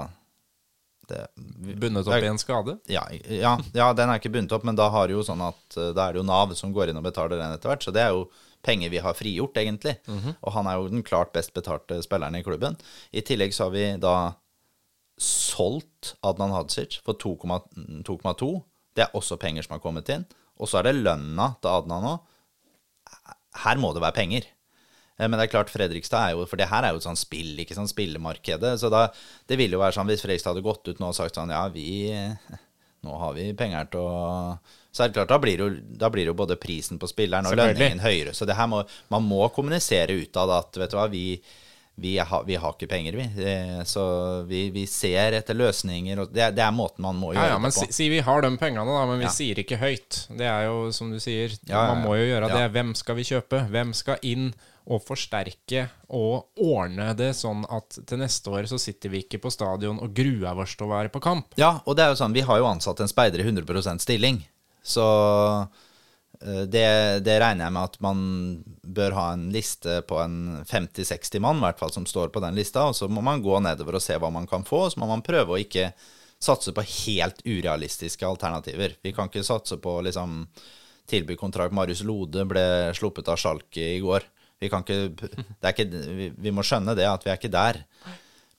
[1.10, 1.20] det,
[1.80, 2.78] bundet opp i en skade?
[2.90, 4.88] ja, ja, ja, den er ikke bundet opp, men da,
[5.26, 7.72] sånn at, eh, da er det jo Nav som går inn og betaler den etter
[7.72, 7.84] hvert.
[7.86, 8.28] Så det er jo
[8.64, 9.98] penger vi har frigjort, egentlig.
[10.40, 12.78] Og han er jo den klart best betalte spilleren i klubben.
[13.12, 14.14] I tillegg så har vi da
[15.20, 18.50] solgt Adnan Hadzic for 2,2.
[18.94, 20.24] Det er også penger som har kommet inn.
[20.58, 22.14] Og så er det lønna til Adnan nå.
[23.64, 24.46] Her må det være penger.
[25.18, 27.20] Eh, Men det er klart Fredrikstad er jo For det her er jo et sånt
[27.20, 28.76] spill, ikke sånn spillemarkedet.
[28.80, 29.08] Så da
[29.48, 31.66] Det ville jo være sånn hvis Fredrikstad hadde gått ut nå og sagt sånn Ja,
[31.68, 32.10] vi
[33.04, 34.58] Nå har vi penger til å
[34.94, 35.68] Så er det klart, da blir jo,
[36.00, 38.32] da blir jo både prisen på spilleren og lønningen høyere.
[38.34, 41.26] Så det her må Man må kommunisere utad at vet du hva, vi
[41.96, 43.44] vi har, vi har ikke penger, vi.
[43.44, 44.02] Eh, Så
[44.48, 46.24] vi, vi ser etter løsninger.
[46.32, 47.86] Det, det er måten man må gjøre ja, men det på.
[47.86, 49.30] si, si vi har de pengene, da, men vi Ja.
[49.30, 50.24] sier ikke høyt.
[50.36, 52.56] Det er jo som du sier, Ja, ja, man må jo gjøre Ja.
[52.64, 52.72] det.
[52.74, 53.62] Hvem skal vi kjøpe?
[53.70, 54.52] Hvem skal inn
[54.86, 59.50] og forsterke og ordne det sånn at til neste år så sitter vi ikke på
[59.54, 61.54] stadion og gruer oss til å være på kamp?
[61.56, 64.42] Ja, og det er jo sånn, vi har jo ansatt en speider i 100% stilling.
[64.82, 65.00] Så
[66.44, 66.86] det,
[67.24, 68.18] det regner jeg med at man
[68.84, 72.86] bør ha en liste på en 50-60 mann, hvert fall, som står på den lista.
[72.90, 75.08] Og så må man gå nedover og se hva man kan få, og så må
[75.08, 75.90] man prøve å ikke
[76.44, 78.98] satse på helt urealistiske alternativer.
[79.02, 80.42] Vi kan ikke satse på liksom
[81.08, 81.36] tilby.
[81.70, 84.28] Marius Lode ble sluppet av sjalk i går.
[84.60, 85.30] Vi kan ikke,
[85.68, 87.80] ikke vi, vi må skjønne det, at vi er ikke der.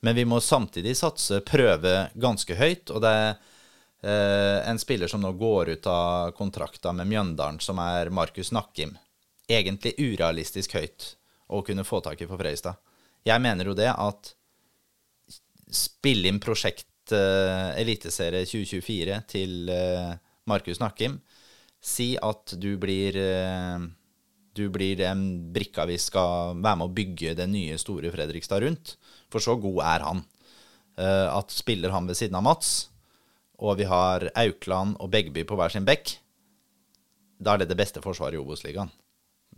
[0.06, 2.92] Men vi må samtidig satse, prøve ganske høyt.
[2.94, 3.52] Og det er eh,
[4.06, 8.92] en spiller som nå går ut av kontrakta med Mjøndalen, som er Markus Nakkim.
[9.50, 11.08] Egentlig urealistisk høyt
[11.50, 12.78] å kunne få tak i for Fredrikstad.
[13.26, 14.36] Jeg mener jo det at
[15.74, 20.14] spille inn prosjekt eh, Eliteserie 2024 til eh,
[20.50, 21.18] Markus Nakkim.
[21.82, 23.88] Si at du blir eh,
[24.56, 28.96] du blir den brikka vi skal være med å bygge det nye, store Fredrikstad rundt.
[29.32, 30.22] For så god er han.
[30.96, 32.88] Eh, at spiller han ved siden av Mats,
[33.58, 36.18] og vi har Aukland og Begby på hver sin bekk,
[37.40, 38.92] da er det det beste forsvaret i Obos-ligaen.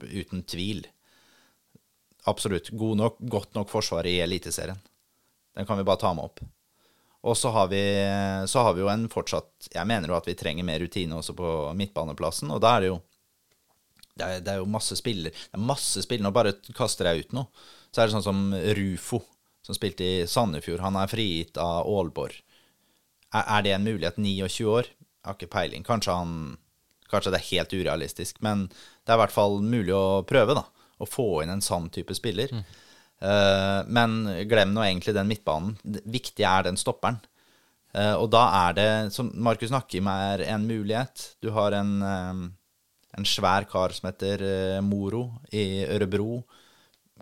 [0.02, 0.86] Uten tvil.
[2.30, 2.70] Absolutt.
[2.70, 4.80] God nok, godt nok forsvar i Eliteserien.
[5.58, 6.42] Den kan vi bare ta med opp.
[7.28, 7.82] Og så har vi,
[8.48, 11.34] så har vi jo en fortsatt Jeg mener jo at vi trenger mer rutine også
[11.36, 13.00] på midtbaneplassen, og da er det jo
[14.18, 17.26] det er, det er jo masse spiller Det er masse spill, Nå bare kaster jeg
[17.26, 17.50] ut noe.
[17.92, 18.40] Så er det sånn som
[18.78, 19.22] Rufo,
[19.66, 20.84] som spilte i Sandefjord.
[20.86, 22.38] Han er frigitt av Aalborg.
[23.46, 24.18] Er, det en mulighet?
[24.18, 24.90] 29 år?
[24.90, 25.86] Jeg har ikke peiling.
[25.88, 26.34] Kanskje han
[27.08, 30.66] Kanskje det er helt urealistisk, men det er i hvert fall mulig å prøve, da.
[31.00, 32.52] Å få inn en sann type spiller.
[32.52, 34.18] Eh, men
[34.50, 35.78] glem nå egentlig den midtbanen.
[35.84, 37.22] Det viktige er den stopperen.
[37.96, 41.24] Uh, og da er det, som Markus Nakkim er en mulighet.
[41.42, 42.44] Du har en, uh,
[43.18, 44.44] en svær kar som heter
[44.86, 45.24] Moro
[45.56, 46.44] i Ørebro.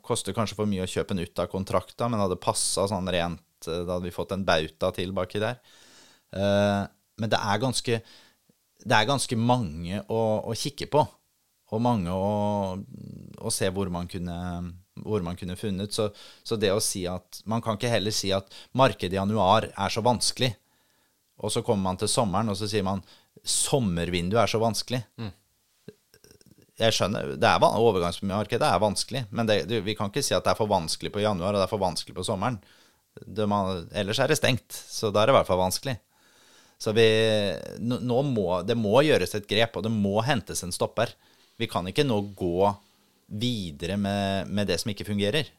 [0.03, 3.41] Koster kanskje for mye å kjøpe den ut av kontrakta, men hadde passa sånn rent
[3.65, 5.61] Da hadde vi fått en bauta til baki der.
[6.35, 6.81] Eh,
[7.21, 7.99] men det er ganske
[8.85, 11.05] det er ganske mange å, å kikke på.
[11.73, 12.75] og mange å,
[13.41, 14.35] å se hvor man kunne
[15.03, 15.93] hvor man kunne funnet.
[15.93, 16.09] Så,
[16.43, 19.91] så, det å si at Man kan ikke heller si at markedet i januar er
[19.91, 20.53] så vanskelig,
[21.43, 23.03] og så kommer man til sommeren, og så sier man
[23.43, 25.01] sommervinduet er så vanskelig.
[25.19, 25.33] Mm.
[26.79, 30.53] Jeg skjønner, det er, Overgangsmarkedet er vanskelig, men det, vi kan ikke si at det
[30.53, 32.57] er for vanskelig på januar og det er for vanskelig på sommeren.
[33.15, 35.95] Det, man, ellers er det stengt, så da er det i hvert fall vanskelig.
[36.85, 37.05] Så vi,
[37.81, 41.15] nå må, det må gjøres et grep, og det må hentes en stopper.
[41.57, 42.69] Vi kan ikke nå gå
[43.33, 45.49] videre med, med det som ikke fungerer.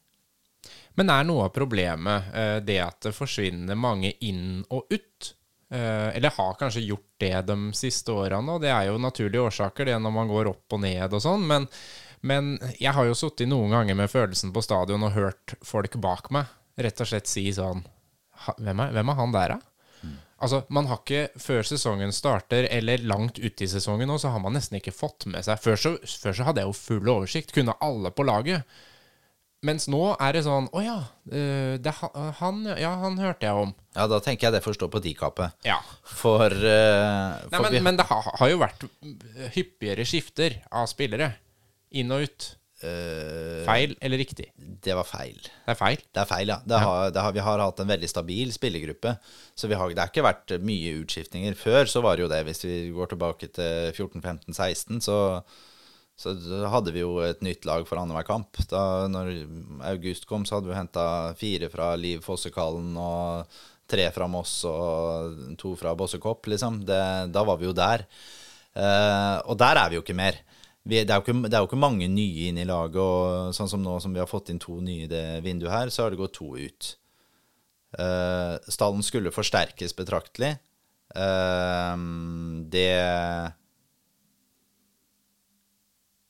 [0.95, 5.33] Men er noe av problemet eh, det at det forsvinner mange inn og ut?
[5.67, 9.91] Eh, eller har kanskje gjort det de siste årene, og det er jo naturlige årsaker,
[9.91, 11.43] det når man går opp og ned og sånn.
[11.51, 11.67] Men,
[12.23, 16.31] men jeg har jo sittet noen ganger med følelsen på stadion og hørt folk bak
[16.35, 17.81] meg rett og slett si sånn
[18.61, 19.76] Hvem er, hvem er han der, da?
[20.37, 24.43] Altså, man har ikke, Før sesongen starter, eller langt ute i sesongen nå, så har
[24.45, 27.55] man nesten ikke fått med seg Før så, før så hadde jeg jo full oversikt,
[27.57, 28.67] kunne alle på laget.
[29.65, 30.99] Mens nå er det sånn Å ja,
[31.33, 31.95] eh, det,
[32.43, 33.73] han, ja, han hørte jeg om.
[33.97, 35.57] Ja, da tenker jeg det får stå på de-kappet.
[35.67, 35.79] Ja.
[36.05, 37.83] For, uh, for Nei, men, vi...
[37.89, 38.85] men, det har, har, jo vært
[39.57, 41.33] hyppigere skifter av spillere.
[41.97, 42.51] Inn og ut.
[42.77, 44.51] Uh, feil eller riktig?
[44.57, 45.39] Det var feil.
[45.41, 46.03] Det er feil?
[46.13, 46.59] Det er feil, ja.
[46.61, 49.15] Det har, det har, vi har hatt en veldig stabil spillergruppe.
[49.57, 51.57] Så har, det har ikke vært mye utskiftninger.
[51.57, 52.43] Før så var det jo det.
[52.49, 55.19] Hvis vi går tilbake til 14-15-16, så,
[56.21, 56.35] så
[56.75, 58.61] hadde vi jo et nytt lag for annenhver kamp.
[58.69, 59.33] Da når
[59.95, 61.07] August kom, så hadde vi henta
[61.41, 63.57] fire fra Liv Fossekallen og
[63.89, 66.83] tre fra Moss og to fra Bossekopp, liksom.
[66.85, 67.01] Det,
[67.33, 68.05] da var vi jo der.
[68.77, 70.37] Uh, og der er vi jo ikke mer
[70.87, 73.01] vi, det, er ikke, det, er jo ikke, mange nye inn i laget.
[73.03, 75.91] og Sånn som nå som vi har fått inn to nye i det vinduet her,
[75.91, 76.93] så har det gått to ut.
[77.97, 80.53] Uh, stallen skulle forsterkes betraktelig.
[81.17, 81.97] Uh,
[82.71, 82.93] det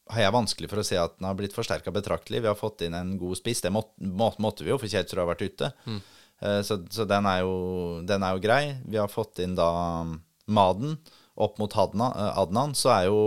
[0.07, 2.40] har jeg vanskelig for å se at den har blitt forsterka betraktelig.
[2.45, 3.61] Vi har fått inn en god spiss.
[3.64, 3.92] Det måtte,
[4.40, 5.73] måtte vi jo, for Kjeldsrud har vært ute.
[5.85, 6.01] Mm.
[6.40, 7.55] Uh, så, så den, er jo,
[8.09, 8.62] den, er jo, grei.
[8.88, 9.71] Vi har fått inn da
[10.47, 10.97] Maden
[11.37, 13.21] opp mot Adnan, så er jo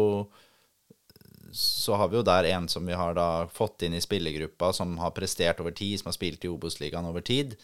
[1.52, 4.98] så har vi jo der en som vi har da fått inn i spillergruppa, som
[5.02, 7.56] har prestert over tid, som har spilt i Obos-ligaen over tid,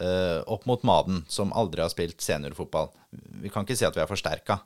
[0.00, 2.90] uh, opp mot Maden, som aldri har spilt seniorfotball.
[3.42, 4.60] Vi kan ikke si at vi er forsterka.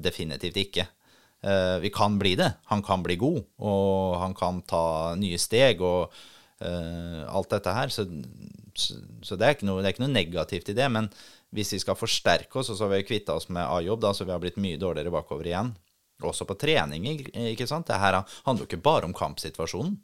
[0.00, 0.88] Definitivt ikke.
[1.44, 2.50] Uh, vi kan bli det.
[2.72, 6.12] Han kan bli god, og han kan ta nye steg og
[6.64, 7.94] uh, alt dette her.
[7.94, 8.08] Så,
[8.74, 10.88] så, så det, er noe, det, er ikke noe, negativt i det.
[10.94, 11.10] Men
[11.54, 14.26] hvis vi skal forsterke oss, og så har vi kvitta oss med A-jobb, da, så
[14.26, 15.72] vi har blitt mye dårligere bakover igjen,
[16.26, 17.06] også på trening,
[17.52, 17.86] ikke sant?
[17.86, 19.98] Det her handler jo ikke bare om kampsituasjonen.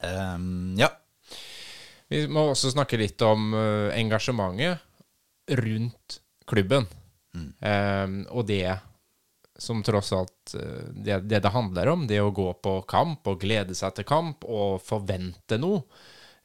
[0.00, 0.88] Um, ja.
[2.10, 4.80] Vi må også snakke litt om uh, engasjementet
[5.60, 6.20] rundt
[6.50, 6.88] klubben.
[7.36, 7.50] Mm.
[7.62, 8.80] Um, og det
[9.60, 13.44] som tross alt uh, det, det, det handler om, det å gå på kamp og
[13.44, 15.84] glede seg til kamp og forvente noe.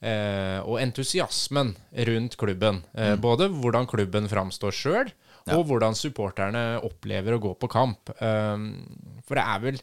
[0.06, 1.72] Uh, og entusiasmen
[2.06, 2.84] rundt klubben.
[2.94, 3.18] Mm.
[3.24, 5.10] Både hvordan klubben framstår sjøl.
[5.54, 8.10] Og hvordan supporterne opplever å gå på kamp.
[8.18, 8.70] Um,
[9.28, 9.82] for det er vel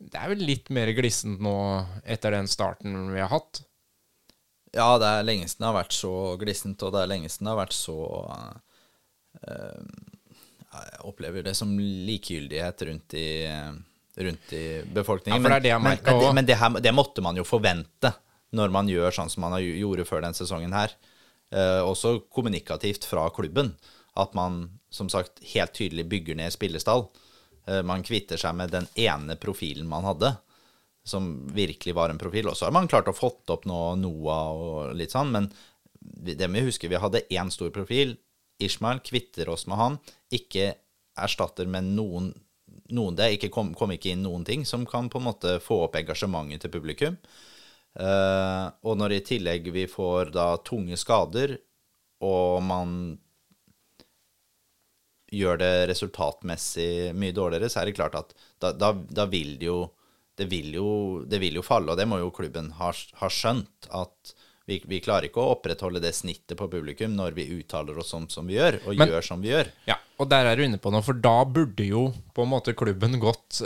[0.00, 1.56] det er vel litt mer glissent nå
[2.08, 3.60] etter den starten vi har hatt?
[4.72, 7.48] Ja, det er lenge siden det har vært så glissent, og det er lenge siden
[7.48, 7.98] det har vært så
[9.44, 9.90] uh,
[10.70, 13.28] Jeg opplever det som likegyldighet rundt i,
[14.24, 15.36] rundt i befolkningen.
[15.36, 17.36] Ja, for det er det jeg men, men, men, men det, her, det, måtte man
[17.36, 18.14] jo forvente
[18.56, 20.94] når man gjør sånn som man gjorde før den sesongen her.
[21.50, 23.74] Uh, også kommunikativt fra klubben
[24.18, 27.06] at man som sagt helt tydelig bygger ned spillestall.
[27.66, 30.34] Eh, man kvitter seg med den ene profilen man hadde,
[31.06, 32.50] som virkelig var en profil.
[32.50, 35.50] Og så har man klart å fått opp noe Noah og litt sånn, men
[36.00, 38.16] det må vi huske, vi hadde én stor profil.
[38.60, 39.98] Ishmael kvitter oss med han.
[40.32, 40.74] Ikke
[41.20, 42.32] erstatter med noen,
[42.92, 43.30] noen det.
[43.36, 46.66] Ikke kom, kom, ikke inn noen ting som kan på en måte få opp engasjementet
[46.66, 47.16] til publikum.
[47.98, 51.56] Uh, og når i tillegg vi får da tunge skader,
[52.22, 52.92] og man
[55.30, 59.70] gjør det resultatmessig mye dårligere, så er det klart at da, da, da vil det
[59.70, 59.80] jo
[60.40, 60.90] det vil, jo,
[61.28, 63.90] det vil jo falle, og det må jo klubben ha, ha skjønt.
[63.92, 64.30] At
[64.70, 68.28] vi, vi, klarer ikke å opprettholde det snittet på publikum når vi uttaler oss sånn
[68.32, 69.68] som vi gjør, og Men, gjør som vi gjør.
[69.90, 72.76] Ja, og der er du inne på noe, for da burde jo på en måte
[72.78, 73.60] klubben gått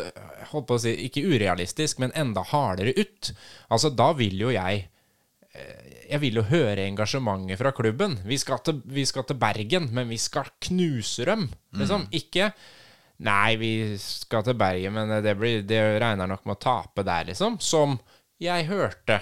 [0.50, 3.30] holdt på å si, ikke urealistisk, men enda hardere ut.
[3.68, 4.86] Altså, da vil jo jeg
[5.54, 8.16] jeg vil jo høre engasjementet fra klubben.
[8.26, 11.46] Vi skal til, vi skal til Bergen, men vi skal knuse dem.
[11.76, 12.08] Liksom.
[12.08, 12.16] Mm.
[12.20, 12.50] Ikke
[13.24, 13.70] Nei, vi
[14.02, 17.60] skal til Bergen, men det, blir, det regner nok med å tape der, liksom.
[17.62, 17.94] Som
[18.42, 19.20] jeg hørte.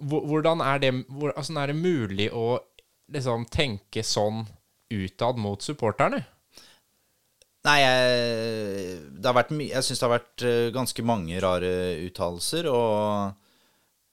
[0.00, 2.58] Hvordan er det, hvordan er det mulig å
[3.10, 4.44] liksom tenke sånn
[4.92, 6.20] utad mot supporterne?
[7.64, 11.72] Nei, jeg, det har vært my jeg syns det har vært eh, ganske mange rare
[12.06, 12.68] uttalelser.
[12.72, 13.49] Og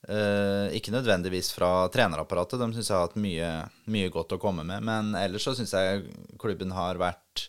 [0.08, 2.60] eh, ikke nødvendigvis fra trenerapparatet.
[2.60, 3.52] De syns jeg har hatt mye,
[3.92, 4.84] mye godt å komme med.
[4.86, 6.08] Men ellers så syns jeg
[6.40, 7.48] klubben har vært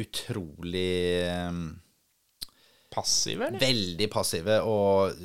[0.00, 1.66] utrolig um,
[2.94, 3.58] Passive, eller?
[3.58, 5.16] Veldig passive og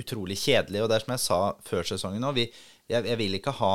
[0.00, 0.84] utrolig kjedelige.
[0.84, 3.74] Og det er som jeg sa før sesongen òg, jeg, jeg vil ikke ha,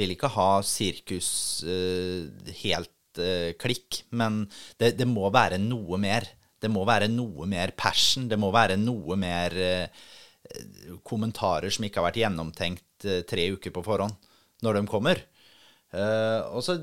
[0.00, 1.30] vil ikke ha sirkus
[1.68, 2.24] uh,
[2.62, 4.46] helt uh, klikk, men
[4.80, 6.24] det, det må være noe mer.
[6.60, 8.28] Det må være noe mer passion.
[8.28, 10.08] Det må være noe mer eh,
[11.06, 14.16] kommentarer som ikke har vært gjennomtenkt eh, tre uker på forhånd,
[14.64, 15.24] når de kommer.
[15.94, 16.78] Eh, og så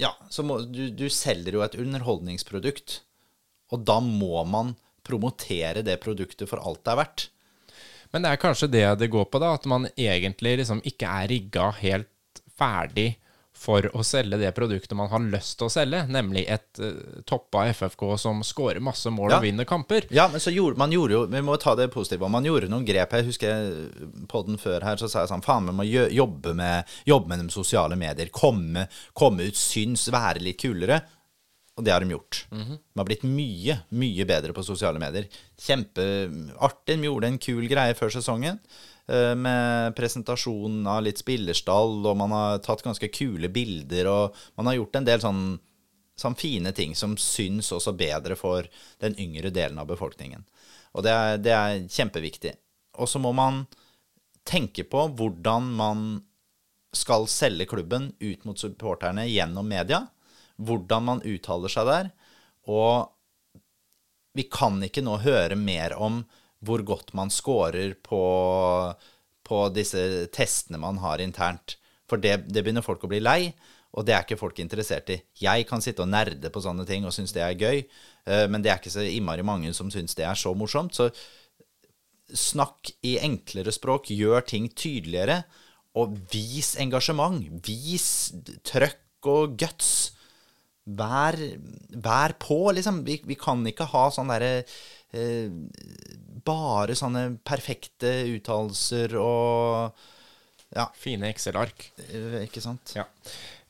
[0.00, 3.02] Ja, så må du, du selger jo et underholdningsprodukt,
[3.72, 4.74] og da må man
[5.06, 7.26] promotere det produktet for alt det er verdt.
[8.12, 9.54] Men det er kanskje det det går på, da.
[9.56, 13.14] At man egentlig liksom ikke er rigga helt ferdig
[13.62, 17.64] for å selge det produktet man har lyst til å selge, nemlig et uh, toppa
[17.70, 19.38] FFK som skårer masse mål Ja.
[19.38, 20.08] og vinner kamper.
[20.10, 22.28] Ja, men så gjorde man gjorde jo Vi må ta det positive.
[22.32, 23.14] Man gjorde noen grep.
[23.14, 23.72] Jeg husker
[24.28, 27.44] på den før her, så sa jeg sånn Faen, vi må jobbe med, jobbe med
[27.46, 28.28] de sosiale medier.
[28.34, 31.00] Komme, komme ut, syns, være litt kulere.
[31.78, 32.42] Og det har de gjort.
[32.52, 35.24] De har blitt mye, mye bedre på sosiale medier.
[35.56, 36.98] Kjempeartig.
[36.98, 38.58] De gjorde en kul greie før sesongen.
[39.08, 44.10] Eh, Med presentasjon av litt spillerstall, og man har tatt ganske kule bilder.
[44.10, 45.44] Og man har gjort en del sånn
[46.22, 48.66] sånn fine ting som syns også bedre for
[49.02, 50.44] den yngre delen av befolkningen.
[50.92, 52.52] Og det er, det er kjempeviktig.
[53.00, 53.64] Og så må man
[54.48, 56.04] tenke på hvordan man
[56.92, 60.04] skal selge klubben ut mot supporterne gjennom media.
[60.60, 62.12] Hvordan man uttaler seg der.
[62.68, 63.08] Og
[64.36, 66.22] vi kan ikke nå høre mer om
[66.62, 68.22] hvor godt man scorer på,
[69.42, 71.76] på disse testene man har internt.
[72.10, 73.52] For det, det begynner folk å bli lei,
[73.92, 75.18] og det er ikke folk interessert i.
[75.42, 77.82] Jeg kan sitte og nerde på sånne ting og synes det er gøy,
[78.24, 80.96] eh, men det er ikke så innmari mange som synes det er så morsomt.
[80.96, 81.10] Så
[82.32, 85.42] snakk i enklere språk, gjør ting tydeligere,
[85.98, 87.42] og vis engasjement.
[87.66, 88.32] Vis
[88.64, 90.12] trøkk og guts.
[90.86, 91.36] Vær,
[92.02, 93.04] vær på, liksom.
[93.06, 94.64] Vi, vi kan ikke ha sånn derre
[95.14, 95.46] eh,
[96.42, 99.92] Bare sånne perfekte uttalelser og
[100.74, 101.90] Ja, Fine Excel-ark.
[102.08, 102.94] eh, ikke sant?
[102.96, 103.04] Ja.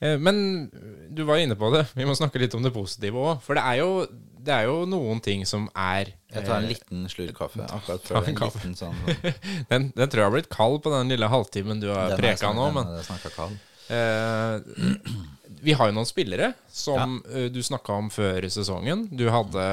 [0.00, 0.70] Eh, Men
[1.12, 1.84] du var inne på det.
[1.98, 3.42] Vi må snakke litt om det positive òg.
[3.44, 4.06] For det er, jo,
[4.38, 8.06] det er jo noen ting som er Jeg tar en eh, liten slurk kaffe akkurat
[8.08, 8.62] før en kaffe.
[8.62, 8.96] liten sånn
[9.72, 12.70] den, den tror jeg har blitt kald på den lille halvtimen du har preka nå.
[12.72, 12.86] nå.
[12.88, 13.60] den Men er kald.
[13.92, 17.48] eh, vi har jo noen spillere som ja.
[17.52, 19.06] du snakka om før sesongen.
[19.12, 19.64] Du hadde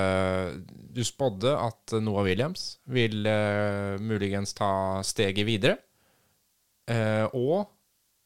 [0.96, 5.78] Du spådde at Noah Williams vil uh, muligens ta steget videre.
[6.90, 7.70] Uh, og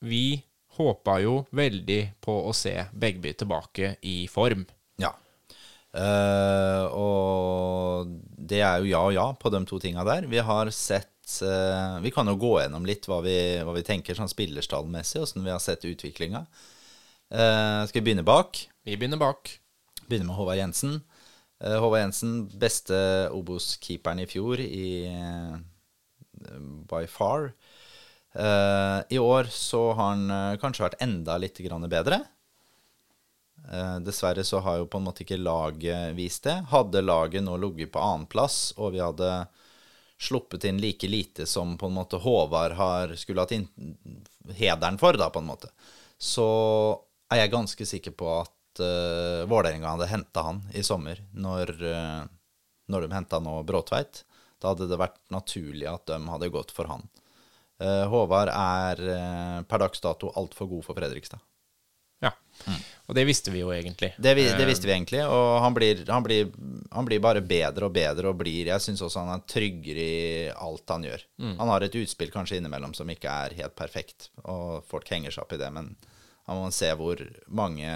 [0.04, 0.42] vi
[0.78, 4.66] håpa jo veldig på å se Begby tilbake i form.
[5.02, 5.14] Ja.
[5.94, 8.14] Uh, og
[8.44, 10.28] det er jo ja og ja på de to tinga der.
[10.30, 14.18] Vi har sett eh, Vi kan jo gå gjennom litt hva vi, hva vi tenker
[14.18, 16.44] sånn spillerstallmessig, åssen vi har sett utviklinga.
[17.34, 18.60] Uh, skal vi begynne bak?
[18.86, 19.50] Vi begynner bak.
[20.06, 21.00] Begynner med Håvard Jensen.
[21.64, 22.98] Eh, Håvard Jensen, beste
[23.32, 25.56] Obos-keeperen i fjor i eh,
[26.90, 27.54] by far.
[28.36, 32.20] Eh, I år så har han kanskje vært enda litt grann bedre.
[33.72, 36.58] Eh, dessverre så har jo på en måte ikke laget vist det.
[36.74, 39.32] Hadde laget nå ligget på annenplass, og vi hadde
[40.20, 43.56] sluppet inn like lite som på en måte Håvard har skulle hatt
[44.60, 45.72] hederen for, da, på en måte,
[46.20, 46.48] så
[47.34, 52.22] er jeg ganske sikker på at uh, Vålerenga hadde henta han i sommer, når, uh,
[52.92, 54.24] når de henta nå Bråtveit.
[54.62, 57.08] Da hadde det vært naturlig at de hadde gått for han.
[57.82, 61.42] Uh, Håvard er uh, per dags dato altfor god for Fredrikstad.
[62.24, 62.32] Ja.
[63.10, 64.14] Og det visste vi jo egentlig.
[64.16, 66.54] Det, vi, det visste vi egentlig, og han blir, han, blir,
[66.94, 70.46] han blir bare bedre og bedre og blir Jeg syns også han er tryggere i
[70.54, 71.26] alt han gjør.
[71.60, 75.44] Han har et utspill kanskje innimellom som ikke er helt perfekt, og folk henger seg
[75.44, 75.92] opp i det, men
[76.48, 77.92] han må se hvor mange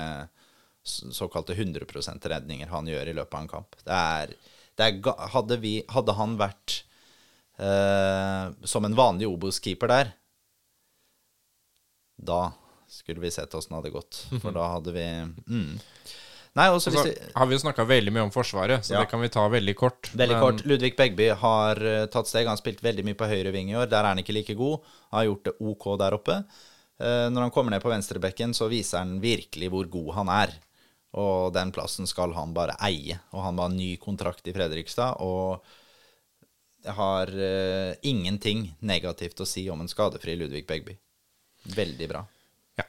[0.87, 3.75] såkalte 100% redninger han gjør i løpet av en kamp.
[3.83, 4.35] Det er,
[4.79, 6.77] det er hadde, vi, hadde han vært
[7.59, 10.13] eh, som en vanlig Obos-keeper der,
[12.17, 12.53] da
[12.87, 14.23] skulle vi sett åssen det hadde gått.
[14.41, 15.05] For da hadde vi
[15.51, 15.73] mm.
[16.57, 19.03] Nei, også Så hvis vi har vi jo snakka veldig mye om Forsvaret, så Ja.
[19.03, 20.09] det kan vi ta veldig kort.
[20.09, 20.63] Veldig Men- kort.
[20.65, 22.47] Ludvig Begby har eh, tatt steg.
[22.47, 23.85] Han har spilt veldig mye på høyre ving i år.
[23.91, 24.79] Der er han ikke like god.
[25.11, 26.39] Han Har gjort det OK der oppe.
[26.97, 30.55] Eh, Når han kommer ned på venstrebekken, så viser han virkelig hvor god han er.
[31.17, 33.19] Og den plassen skal han bare eie.
[33.33, 35.21] Og han har ny kontrakt i Fredrikstad.
[35.23, 35.63] Og
[36.87, 40.95] har uh, ingenting negativt å si om en skadefri Ludvig Begby.
[41.75, 42.21] Veldig bra.
[42.79, 42.85] Ja.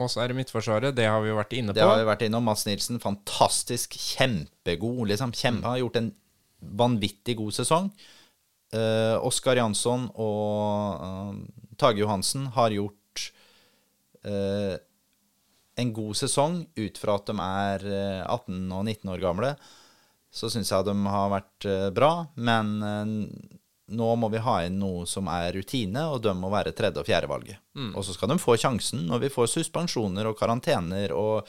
[0.00, 0.96] Og så er det Midtforsvaret.
[0.96, 1.78] Det har vi jo vært inne på.
[1.78, 2.44] Det har vi vært innom.
[2.44, 3.96] Mats Nilsen, fantastisk.
[3.96, 5.06] Kjempegod.
[5.12, 5.32] Liksom.
[5.36, 6.10] Kjempe, Har gjort en
[6.82, 7.92] vanvittig god sesong.
[8.74, 11.32] Uh, Oskar Jansson og uh,
[11.80, 12.99] Tage Johansen har gjort
[15.80, 19.54] en god sesong ut fra at de er eh, 18 og 19 år gamle.
[20.30, 23.14] Så syns jeg de har vært eh, bra, men eh,
[23.96, 27.08] nå må vi ha inn noe som er rutine, og de må være tredje- og
[27.08, 27.62] fjerdevalget.
[27.98, 31.40] Og så skal de få sjansen når vi får suspensjoner og karantener og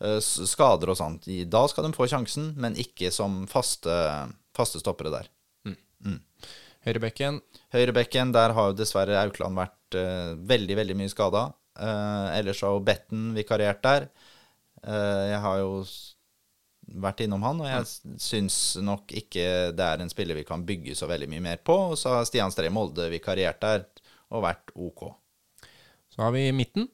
[0.00, 1.28] eh, skader og sånt.
[1.50, 3.98] Da skal de få sjansen, men ikke som faste,
[4.56, 5.28] faste stoppere der.
[6.84, 7.38] Høyrebekken.
[7.72, 11.46] Høyrebekken, der har jo dessverre Aukland vært uh, veldig, veldig mye skada.
[11.74, 14.08] Eh, ellers har jo Betten vikariert der.
[14.84, 15.84] Eh, jeg har jo
[17.00, 18.16] vært innom han, og jeg mm.
[18.20, 21.76] syns nok ikke det er en spiller vi kan bygge så veldig mye mer på.
[21.92, 23.86] Og så har Stian Stree Molde vikariert der
[24.34, 25.08] og vært OK.
[26.14, 26.88] Så har vi midten.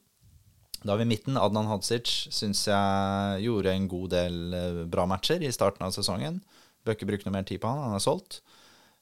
[0.81, 1.37] Da har vi midten.
[1.37, 6.41] Adnan Hadzic syns jeg gjorde en god del eh, bra matcher i starten av sesongen.
[6.81, 8.39] Bør ikke bruke noe mer tid på han, han er solgt.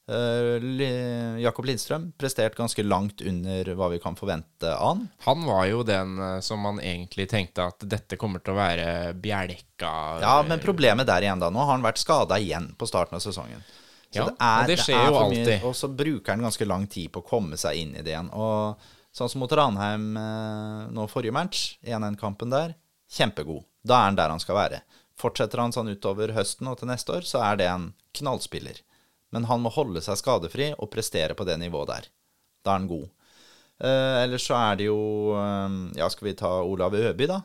[0.09, 5.03] Eh, Jakob Lindstrøm prestert ganske langt under hva vi kan forvente av han.
[5.27, 8.87] Han var jo den eh, som man egentlig tenkte at dette kommer til å være
[9.13, 9.91] bjelka
[10.23, 13.23] Ja, men problemet der igjen da, nå har han vært skada igjen på starten av
[13.25, 13.61] sesongen.
[14.09, 15.45] Så Ja, og det skjer jo alltid.
[15.45, 15.61] mye-.
[15.69, 18.31] Og så bruker han ganske lang tid på å komme seg inn i det igjen.
[18.33, 18.81] Og
[19.13, 22.73] sånn som mot Ranheim eh, nå forrige match, 1-1-kampen der,
[23.13, 23.67] kjempegod.
[23.85, 24.81] Da er han der han skal være.
[25.19, 28.81] Fortsetter han sånn utover høsten og til neste år, så er det en knallspiller.
[29.35, 32.09] Men han må holde seg skadefri og prestere på det nivået der.
[32.65, 33.07] Da er han god.
[33.79, 34.99] Eh, ellers så er det jo
[35.39, 37.39] eh, Ja, skal vi ta Olav Øby, da?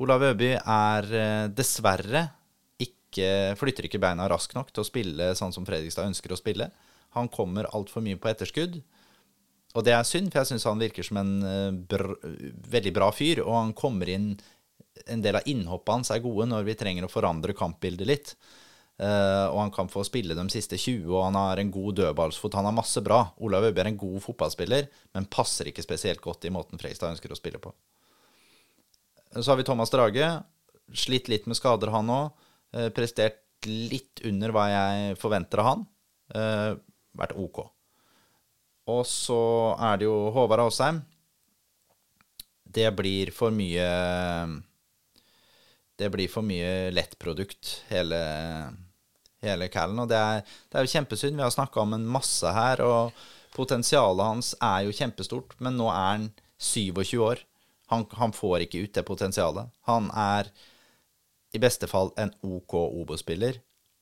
[0.00, 2.30] Olav Øby er eh, dessverre
[2.80, 6.70] ikke Flytter ikke beina raskt nok til å spille sånn som Fredrikstad ønsker å spille.
[7.18, 8.78] Han kommer altfor mye på etterskudd.
[9.74, 12.06] Og det er synd, for jeg syns han virker som en eh, br
[12.70, 13.42] veldig bra fyr.
[13.44, 14.32] Og han kommer inn
[15.08, 18.32] En del av innhoppene hans er gode når vi trenger å forandre kampbildet litt.
[19.00, 22.58] Eh, og han kan få spille de siste 20, og han har en god dødballsfot.
[22.58, 23.22] Han har masse bra.
[23.40, 27.32] Olav Øbjerg er en god fotballspiller, men passer ikke spesielt godt i måten Freistad ønsker
[27.32, 27.72] å spille på.
[29.38, 30.28] Så har vi Thomas Drage.
[30.92, 32.46] Slitt litt med skader, han òg.
[32.96, 35.84] Prestert litt under hva jeg forventer av han.
[36.34, 36.72] Eh,
[37.16, 37.62] vært OK.
[38.90, 39.40] Og så
[39.78, 41.00] er det jo Håvard Aasheim.
[42.70, 43.86] Det blir for mye
[45.98, 48.20] Det blir for mye lettprodukt, hele,
[49.44, 50.02] hele kvelden.
[50.02, 51.36] Og det er, det er jo kjempesynd.
[51.36, 53.22] Vi har snakka om en masse her, og
[53.56, 55.56] potensialet hans er jo kjempestort.
[55.58, 56.28] Men nå er han
[56.60, 57.44] 27 år.
[57.90, 59.72] Han, han får ikke ut det potensialet.
[59.90, 60.50] Han er
[61.52, 63.58] i beste fall en OK Obo-spiller,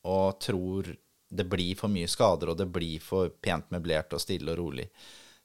[0.09, 0.91] og tror
[1.29, 4.89] det blir for mye skader, og det blir for pent møblert og stille og rolig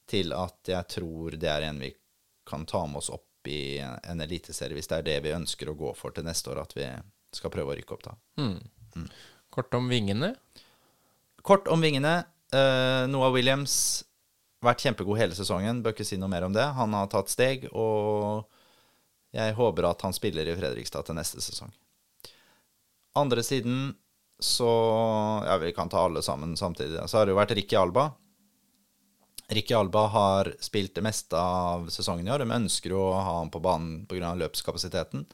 [0.10, 1.94] til at jeg tror det er en vi
[2.48, 5.78] kan ta med oss opp i en eliteserie, hvis det er det vi ønsker å
[5.80, 6.88] gå for til neste år, at vi
[7.36, 8.16] skal prøve å rykke opp da.
[9.54, 10.34] Kort om vingene.
[11.46, 12.24] Kort om vingene.
[12.54, 13.76] Eh, Noah Williams
[14.64, 16.66] vært kjempegod hele sesongen, bør ikke si noe mer om det.
[16.78, 18.48] Han har tatt steg, og
[19.36, 21.74] jeg håper at han spiller i Fredrikstad til neste sesong.
[23.20, 23.94] Andre siden
[24.44, 24.68] så
[25.46, 27.00] Ja, vi kan ta alle sammen samtidig.
[27.08, 28.10] Så har det jo vært Ricky Alba.
[29.54, 32.44] Ricky Alba har spilt det meste av sesongen i år.
[32.44, 34.34] De ønsker å ha ham på banen pga.
[34.36, 35.26] løpskapasiteten.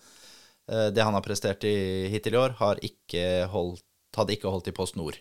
[0.68, 3.84] Eh, Det han har prestert i, hittil i år, har ikke holdt,
[4.18, 5.20] hadde ikke holdt i Post Nord.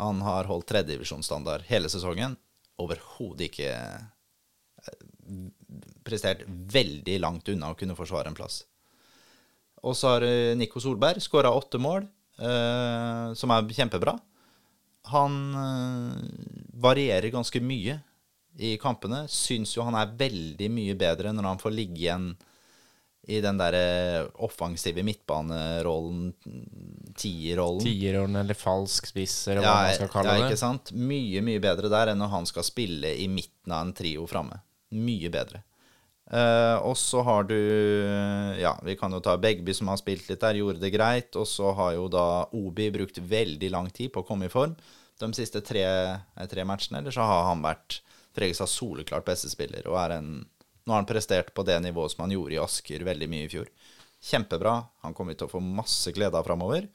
[0.00, 2.36] Han har holdt tredjedivisjonsstandard hele sesongen.
[2.82, 4.96] Overhodet ikke eh,
[6.06, 8.64] prestert veldig langt unna å kunne forsvare en plass.
[9.86, 12.06] Og så har eh, Nico Solberg skåra åtte mål,
[12.40, 14.16] eh, som er kjempebra.
[15.12, 16.20] Han eh,
[16.82, 18.00] varierer ganske mye
[18.56, 19.24] i kampene.
[19.30, 22.30] Syns jo han er veldig mye bedre når han får ligge igjen
[23.26, 26.28] i den derre offensive midtbanerollen,
[27.18, 27.82] tierrollen.
[27.82, 30.50] Tierrollen eller falsk spiss, eller hva Ja, man skal kalle ja, det.
[30.52, 30.92] ikke sant?
[30.94, 34.60] Mye, mye bedre der enn når han skal spille i midten av en trio framme.
[34.94, 35.64] Mye bedre.
[36.26, 37.54] Uh, og så har du
[38.58, 41.34] Ja, vi kan jo ta Begby, som har spilt litt der, gjorde det greit.
[41.38, 44.74] Og så har jo da Obi brukt veldig lang tid på å komme i form
[45.18, 46.98] de siste tre, eh, tre matchene.
[47.00, 48.00] Eller så har han vært
[48.36, 50.30] Fredrikstads soleklart beste spiller og er en
[50.86, 53.50] Nå har han prestert på det nivået som han gjorde i Asker veldig mye i
[53.50, 53.68] fjor.
[54.22, 54.78] Kjempebra.
[55.02, 56.86] Han kommer til å få masse glede av framover.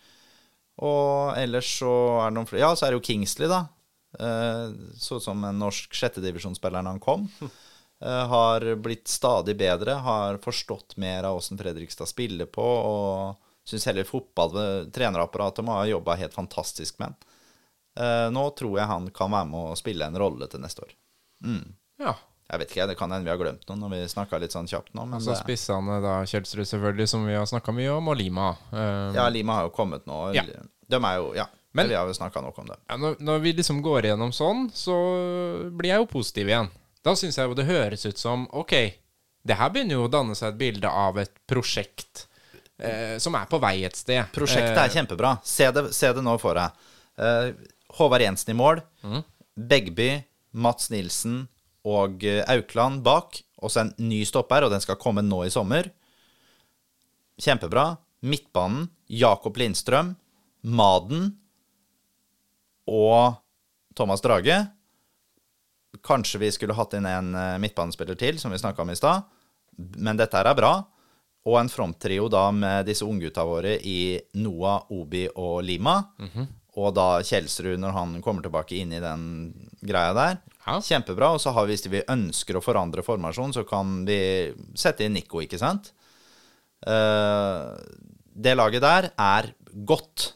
[0.81, 3.65] Og ellers så er det noen flere Ja, så er det jo Kingsley, da.
[4.19, 7.27] Eh, så ut som en norsk sjettedivisjonsspiller når han kom.
[8.01, 13.85] Eh, har blitt stadig bedre, har forstått mer av åssen Fredrikstad spiller på, og syns
[13.85, 14.55] heller fotball
[14.89, 17.19] Trenerapparatet må ha jobba helt fantastisk med han.
[18.01, 20.95] Eh, nå tror jeg han kan være med å spille en rolle til neste år.
[22.01, 22.15] Ja.
[22.51, 24.67] Jeg vet ikke, det kan hende vi har glemt noe når vi snakka litt sånn
[24.67, 25.05] kjapt nå.
[25.07, 28.49] Men så det, spissene, da, Kjelsrud selvfølgelig, som vi har snakka mye om, og Lima.
[28.73, 30.17] Um, ja, Lima har jo kommet nå.
[30.35, 30.43] Ja.
[30.91, 32.75] De er jo Ja, Men- vi har jo snakka nok om det.
[32.89, 34.97] Ja, når, når vi liksom går igjennom sånn, så
[35.71, 36.67] blir jeg jo positiv igjen.
[37.03, 38.73] Da syns jeg jo det høres ut som OK,
[39.47, 42.27] det her begynner jo å danne seg et bilde av et prosjekt
[42.77, 44.27] eh, som er på vei et sted.
[44.35, 45.37] Prosjektet er Eh, kjempebra.
[45.47, 46.71] Se det, se det nå for deg.
[47.17, 47.53] Eh,
[47.97, 48.83] Håvard Jensen i mål.
[49.07, 49.23] Mm.
[49.71, 50.11] Begby,
[50.53, 51.47] Mats Nilsen
[51.87, 53.41] og eh, Aukland bak.
[53.61, 55.89] Og så en ny stopper, og den skal komme nå i sommer.
[57.41, 57.93] Kjempebra.
[58.21, 60.11] Midtbanen, Jakob Lindstrøm,
[60.61, 61.31] Maden
[62.85, 63.39] og
[63.97, 64.59] Thomas Drage.
[66.05, 69.25] Kanskje vi skulle hatt inn en eh, midtbanespiller til, som vi snakka om i stad.
[69.97, 70.75] Men dette her er bra.
[71.49, 75.97] Og en fronttrio da med disse unggutta våre i Noah, Obi og Lima.
[76.77, 79.23] Og da Kjelsrud når han kommer tilbake inn i den
[79.81, 80.37] greia der.
[80.65, 80.77] Ja.
[80.83, 81.33] Kjempebra.
[81.35, 84.19] Og så har vi, hvis vi ønsker å forandre formasjon, så kan vi
[84.77, 85.91] sette inn Nico, ikke sant?
[86.81, 87.77] Uh,
[88.33, 89.51] det laget der er
[89.87, 90.31] godt.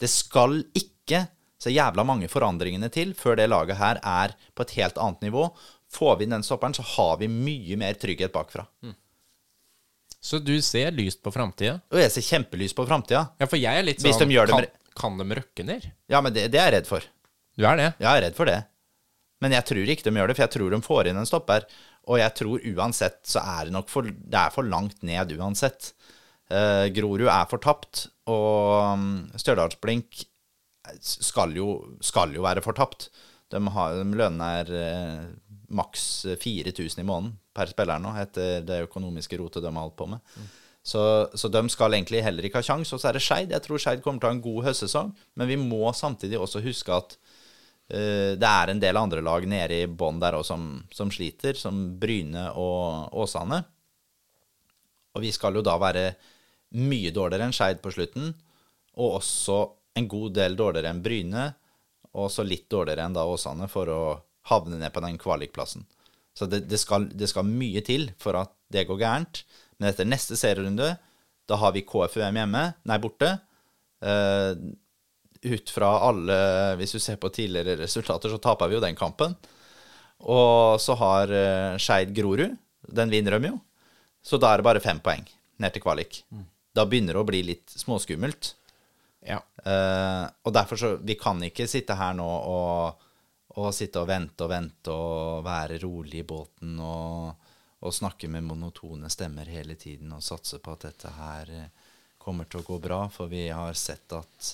[0.00, 1.26] Det skal ikke
[1.60, 5.50] så jævla mange forandringene til før det laget her er på et helt annet nivå.
[5.90, 8.64] Får vi inn den stopperen, så har vi mye mer trygghet bakfra.
[10.20, 11.78] Så du ser lyst på framtida?
[11.92, 13.24] Og jeg ser kjempelyst på framtida.
[13.40, 14.66] Ja, for jeg er litt sånn de kan,
[14.96, 15.86] kan de røkke ned?
[16.12, 17.06] Ja, men det, det er jeg redd for.
[17.56, 17.88] Du er det?
[17.98, 18.58] Jeg er redd for det.
[19.40, 21.66] Men jeg tror ikke de gjør det, for jeg tror de får inn en stopper.
[22.10, 25.92] Og jeg tror uansett så er det nok for Det er for langt ned uansett.
[26.50, 30.24] Eh, Grorud er fortapt, og um, Stjørdalsblink
[30.98, 31.68] skal jo,
[32.02, 33.10] skal jo være fortapt.
[33.50, 35.28] De, har, de lønner er eh,
[35.70, 40.08] maks 4000 i måneden per spiller nå, etter det økonomiske rotet de har holdt på
[40.10, 40.34] med.
[40.82, 41.02] Så,
[41.36, 42.90] så de skal egentlig heller ikke ha kjangs.
[42.94, 43.52] Og så er det Skeid.
[43.54, 46.62] Jeg tror Skeid kommer til å ha en god høstsesong, men vi må samtidig også
[46.64, 47.18] huske at
[47.90, 51.80] det er en del andre lag nede i bånn der også som, som sliter, som
[51.98, 53.58] Bryne og Åsane.
[55.16, 56.04] Og vi skal jo da være
[56.78, 58.30] mye dårligere enn Skeid på slutten,
[59.00, 59.58] og også
[59.98, 61.46] en god del dårligere enn Bryne,
[62.14, 64.02] og også litt dårligere enn da Åsane for å
[64.50, 65.86] havne ned på den kvalikplassen.
[66.34, 69.42] Så det, det, skal, det skal mye til for at det går gærent.
[69.78, 70.94] Men etter neste serierunde,
[71.50, 73.32] da har vi KFUM hjemme, nei, borte.
[74.00, 74.52] Eh,
[75.42, 76.36] ut fra alle
[76.76, 79.36] Hvis du ser på tidligere resultater, så taper vi jo den kampen.
[80.20, 82.56] Og så har uh, Skeid Grorud.
[82.88, 83.58] Den vinner de jo.
[84.22, 85.24] Så da er det bare fem poeng
[85.60, 86.22] ned til kvalik.
[86.76, 88.54] Da begynner det å bli litt småskummelt.
[89.26, 89.40] Ja.
[89.64, 93.06] Uh, og derfor så Vi kan ikke sitte her nå og,
[93.60, 97.48] og sitte og vente og vente og være rolig i båten og,
[97.80, 102.48] og snakke med monotone stemmer hele tiden og satse på at dette her eh, kommer
[102.48, 104.50] til å gå bra, for vi har sett at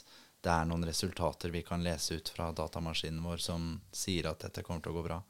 [0.47, 4.63] det er noen resultater vi kan lese ut fra datamaskinen vår som sier at dette
[4.67, 5.21] kommer til å gå bra.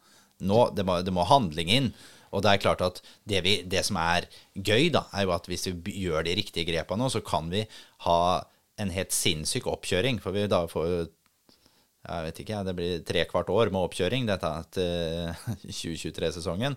[0.45, 1.91] Nå, det må, det må handling inn.
[2.37, 5.49] Og det er klart at det, vi, det som er gøy, da, er jo at
[5.49, 7.65] hvis vi gjør de riktige grepene nå, så kan vi
[8.05, 8.21] ha
[8.77, 10.21] en helt sinnssyk oppkjøring.
[10.21, 11.09] For vi da får
[12.07, 15.33] jeg vet ikke, det blir tre kvart år med oppkjøring dette til
[15.81, 16.77] 2023-sesongen.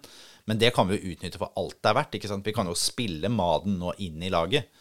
[0.49, 2.15] Men det kan vi jo utnytte for alt det er verdt.
[2.17, 2.47] ikke sant?
[2.47, 4.71] Vi kan jo spille Maden nå inn i laget.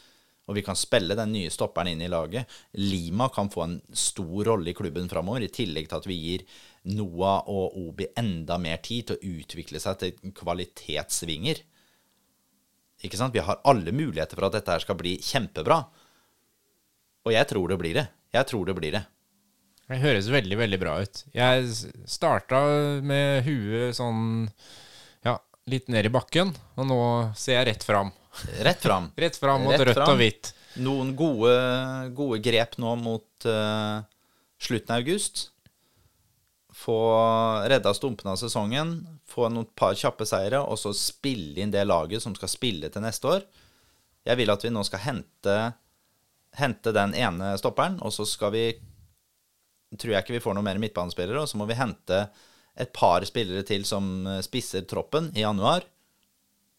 [0.49, 2.49] Og vi kan spille den nye stopperen inn i laget.
[2.81, 6.45] Lima kan få en stor rolle i klubben framover, i tillegg til at vi gir
[6.97, 11.61] Noah og Obi enda mer tid til å utvikle seg til kvalitetsvinger.
[13.05, 13.37] Ikke sant?
[13.37, 15.83] Vi har alle muligheter for at dette her skal bli kjempebra.
[17.29, 18.09] Og jeg tror det blir det.
[18.35, 19.05] Jeg tror det blir det.
[19.89, 21.23] Det høres veldig, veldig bra ut.
[21.33, 21.69] Jeg
[22.09, 22.61] starta
[23.05, 24.49] med huet sånn
[25.25, 25.39] ja,
[25.71, 27.01] litt ned i bakken, og nå
[27.39, 28.13] ser jeg rett fram.
[28.65, 29.11] Rett fram.
[29.17, 30.53] Rett fram mot rødt og hvitt.
[30.83, 31.55] Noen gode,
[32.15, 34.05] gode grep nå mot uh,
[34.63, 35.49] slutten av august.
[36.79, 36.99] Få
[37.67, 42.23] redda stumpene av sesongen, få noen par kjappe seire, og så spille inn det laget
[42.23, 43.49] som skal spille til neste år.
[44.29, 45.57] Jeg vil at vi nå skal hente,
[46.59, 48.69] hente den ene stopperen, og så skal vi
[49.89, 52.19] Tror jeg ikke vi får noe mer midtbanespillere, og så må vi hente
[52.77, 54.05] et par spillere til som
[54.45, 55.87] spisser troppen i januar.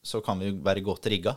[0.06, 1.34] Så kan vi være godt rigga.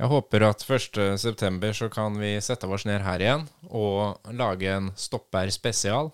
[0.00, 1.72] Jeg håper at 1.9.
[1.76, 6.08] så kan vi sette oss ned her igjen og lage en stopper spesial.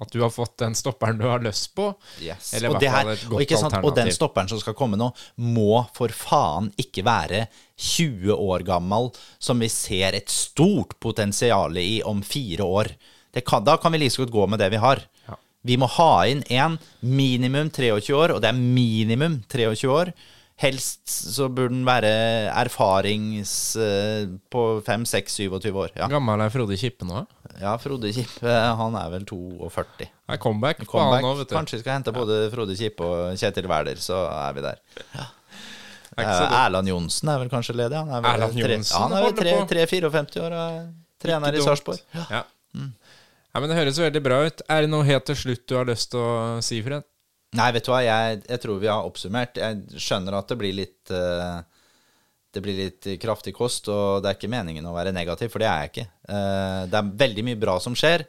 [0.00, 1.90] At du har fått den stopperen du har lyst på.
[2.22, 2.54] Yes.
[2.56, 4.76] Eller i og, hvert fall et og, godt ikke sant, og den stopperen som skal
[4.78, 7.42] komme nå, må for faen ikke være
[7.76, 9.10] 20 år gammel,
[9.42, 12.94] som vi ser et stort potensial i om fire år.
[13.34, 15.04] Det kan, da kan vi like så godt gå med det vi har.
[15.26, 15.36] Ja.
[15.66, 20.14] Vi må ha inn en minimum 23 år, og det er minimum 23 år.
[20.60, 22.10] Helst så burde den være
[22.52, 25.94] erfarings eh, på 5-6-27 år.
[25.96, 26.08] Ja.
[26.12, 27.22] Gammel er Frode Kippe nå?
[27.60, 29.84] ja, Frode Kippe, han er vel 42.
[30.00, 31.22] Det er comeback, på Comeback.
[31.22, 31.56] han nå, vet du.
[31.56, 34.82] Kanskje vi skal hente både Frode Kippe og Kjetil Wæler, så er vi der.
[35.16, 35.26] Ja.
[36.20, 36.54] Eh.
[36.60, 37.96] Erland Johnsen er vel kanskje ledig?
[37.96, 40.80] Han er vel tre- ja, han er vel 3-54 år og er
[41.22, 41.62] trener i.
[41.64, 42.00] Sarpsborg.
[42.16, 42.26] Ja.
[42.74, 44.60] ja, men Det høres veldig bra ut.
[44.68, 47.06] Er det noe helt til slutt du har lyst til å si, Fred?
[47.58, 49.58] Nei, vet du hva, jeg, jeg tror vi har oppsummert.
[49.58, 51.62] Jeg skjønner at det blir litt uh,
[52.54, 55.70] Det blir litt kraftig kost, og det er ikke meningen å være negativ, for det
[55.70, 56.06] er jeg ikke.
[56.30, 58.26] Uh, det er veldig mye bra som skjer,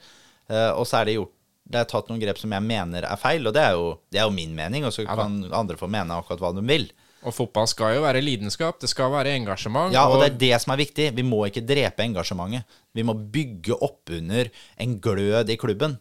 [0.50, 1.38] uh, og så er det gjort
[1.72, 4.20] det er tatt noen grep som jeg mener er feil, og det er jo, det
[4.20, 6.88] er jo min mening, og så ja, kan andre få mene akkurat hva de vil.
[7.22, 9.94] Og fotball skal jo være lidenskap, det skal være engasjement.
[9.94, 11.12] Ja, og det er det som er viktig.
[11.14, 12.80] Vi må ikke drepe engasjementet.
[12.98, 14.50] Vi må bygge opp under
[14.82, 16.00] en glød i klubben.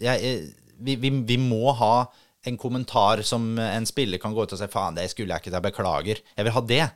[0.00, 0.34] Jeg,
[0.80, 1.94] vi, vi, vi må ha
[2.48, 5.52] en kommentar som en spiller kan gå ut og si 'faen, det skulle jeg ikke,
[5.52, 6.22] jeg beklager'.
[6.36, 6.86] Jeg vil ha det.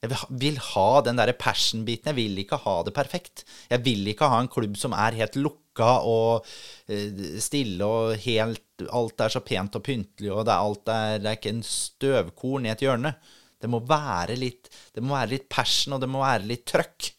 [0.00, 2.08] Jeg vil ha, vil ha den derre passion-biten.
[2.08, 3.44] Jeg vil ikke ha det perfekt.
[3.68, 6.46] Jeg vil ikke ha en klubb som er helt lukka og
[6.88, 11.18] eh, stille og helt Alt er så pent og pyntelig, og det er, alt er,
[11.20, 13.10] det er ikke en støvkorn i et hjørne.
[13.60, 17.10] Det må være litt, det må være litt passion, og det må være litt trøkk.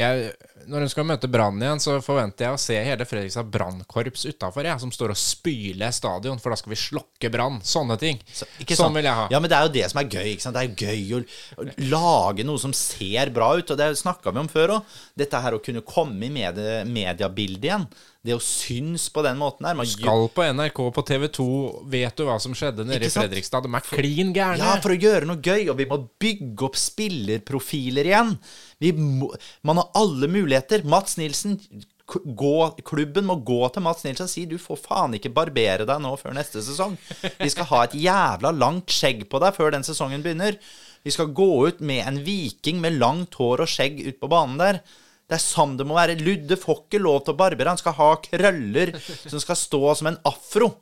[0.00, 0.30] Jeg,
[0.72, 4.68] når hun skal møte Brann igjen, så forventer jeg å se hele Fredrikstad brannkorps utafor,
[4.80, 7.58] som står og spyler stadion, for da skal vi slokke brann.
[7.66, 8.22] Sånne ting.
[8.62, 9.26] Ikke sånn vil jeg ha.
[9.32, 10.30] Ja, men det er jo det som er gøy.
[10.40, 11.20] Det er gøy å,
[11.60, 14.96] å lage noe som ser bra ut, og det snakka vi om før òg.
[15.18, 17.86] Dette her å kunne komme i medie, mediebildet igjen.
[18.22, 19.74] Det å synes på den måten her.
[19.74, 21.46] Man Skal på NRK på TV 2,
[21.90, 23.66] vet du hva som skjedde nede i Fredrikstad?
[23.66, 24.62] De er klin gærne.
[24.62, 28.36] Ja, for å gjøre noe gøy, og vi må bygge opp spillerprofiler igjen.
[28.82, 29.32] Vi må,
[29.66, 30.86] man har alle muligheter.
[30.86, 31.58] Mats Nilsen,
[32.06, 32.54] gå,
[32.86, 36.14] klubben må gå til Mats Nilsen og si du får faen ikke barbere deg nå
[36.20, 36.94] før neste sesong.
[37.42, 40.62] Vi skal ha et jævla langt skjegg på deg før den sesongen begynner.
[41.02, 44.60] Vi skal gå ut med en viking med langt hår og skjegg ut på banen
[44.62, 44.84] der.
[45.30, 46.18] Det er sånn det må være.
[46.20, 47.72] Ludde får ikke lov til å barbere.
[47.72, 50.72] Han skal ha krøller som skal stå som en afro.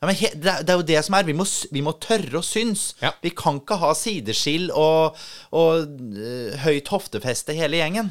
[0.00, 1.26] Ja, men he, det, er, det jo det som er.
[1.28, 2.94] Vi må, vi må tørre å synes.
[3.02, 3.12] Ja.
[3.20, 5.18] Vi kan ikke ha sideskill og,
[5.52, 8.08] og uh, høyt hoftefeste hele gjengen.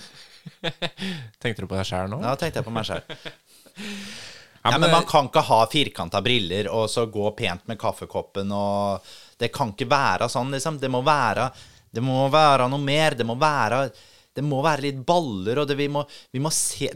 [1.42, 2.22] Tenkte du på deg sjæl nå?
[2.24, 3.04] Ja, tenkte jeg på meg sjæl.
[4.60, 9.06] Ja, men man kan ikke ha firkanta briller og så gå pent med kaffekoppen og
[9.40, 10.82] Det kan ikke være sånn, liksom.
[10.82, 11.46] Det må være,
[11.96, 13.16] det må være noe mer.
[13.16, 13.86] Det må være
[14.40, 16.90] det må være litt baller, og det, vi, må, vi må se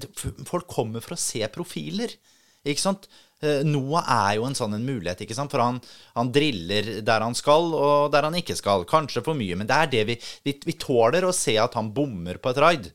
[0.47, 2.15] Folk kommer for å se profiler,
[2.63, 3.09] ikke sant?
[3.43, 5.51] Eh, Noah er jo en sånn en mulighet, ikke sant?
[5.51, 5.81] For han,
[6.15, 8.87] han driller der han skal, og der han ikke skal.
[8.89, 11.91] Kanskje for mye, men det er det vi Vi, vi tåler å se at han
[11.95, 12.89] bommer på et raid.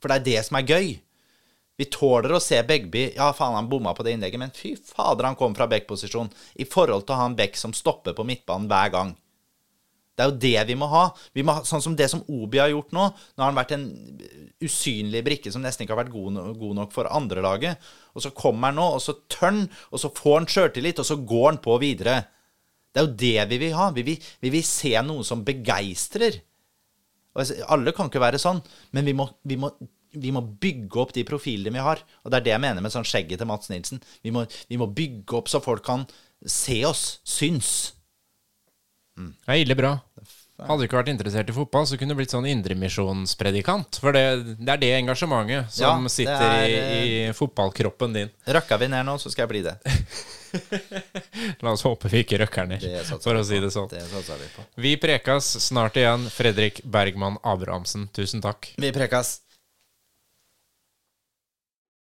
[0.00, 0.90] For det er det som er gøy.
[1.80, 5.28] Vi tåler å se Begby Ja, faen, han bomma på det innlegget, men fy fader,
[5.28, 6.32] han kom fra back-posisjon.
[6.60, 9.14] I forhold til å ha en back som stopper på midtbanen hver gang.
[10.20, 11.06] Det er jo det vi må ha.
[11.32, 13.06] Vi må ha sånn som det som Obi har gjort nå.
[13.08, 13.86] Nå har han vært en
[14.60, 17.80] usynlig brikke som nesten ikke har vært god, no god nok for andrelaget.
[18.12, 21.08] Og så kommer han nå, og så tør han, og så får han sjøltillit, og
[21.08, 22.18] så går han på videre.
[22.92, 23.88] Det er jo det vi vil ha.
[23.96, 26.42] Vi vil, vi vil se noe som begeistrer.
[27.70, 28.60] Alle kan ikke være sånn,
[28.92, 29.70] men vi må, vi, må,
[30.20, 32.02] vi må bygge opp de profilene vi har.
[32.24, 34.02] Og det er det jeg mener med sånn skjegget til Mats Nilsen.
[34.26, 36.04] Vi må, vi må bygge opp så folk kan
[36.44, 37.72] se oss, syns.
[39.16, 39.96] Det er ille bra.
[40.60, 43.96] Hadde du ikke vært interessert i fotball, så kunne du blitt sånn indremisjonspredikant.
[44.02, 44.24] For det,
[44.60, 47.00] det er det engasjementet som Ja, sitter er, i,
[47.30, 48.32] i fotballkroppen din.
[48.56, 49.76] Røkka vi ned nå, så skal jeg bli det.
[51.64, 52.84] La oss håpe vi ikke røkker ned,
[53.22, 53.88] for å si det sånn.
[53.92, 54.48] Det vi.
[54.88, 56.26] Vi prekas snart igjen.
[56.34, 58.72] Fredrik Bergman Abrahamsen, tusen takk.
[58.80, 59.38] Vi prekas.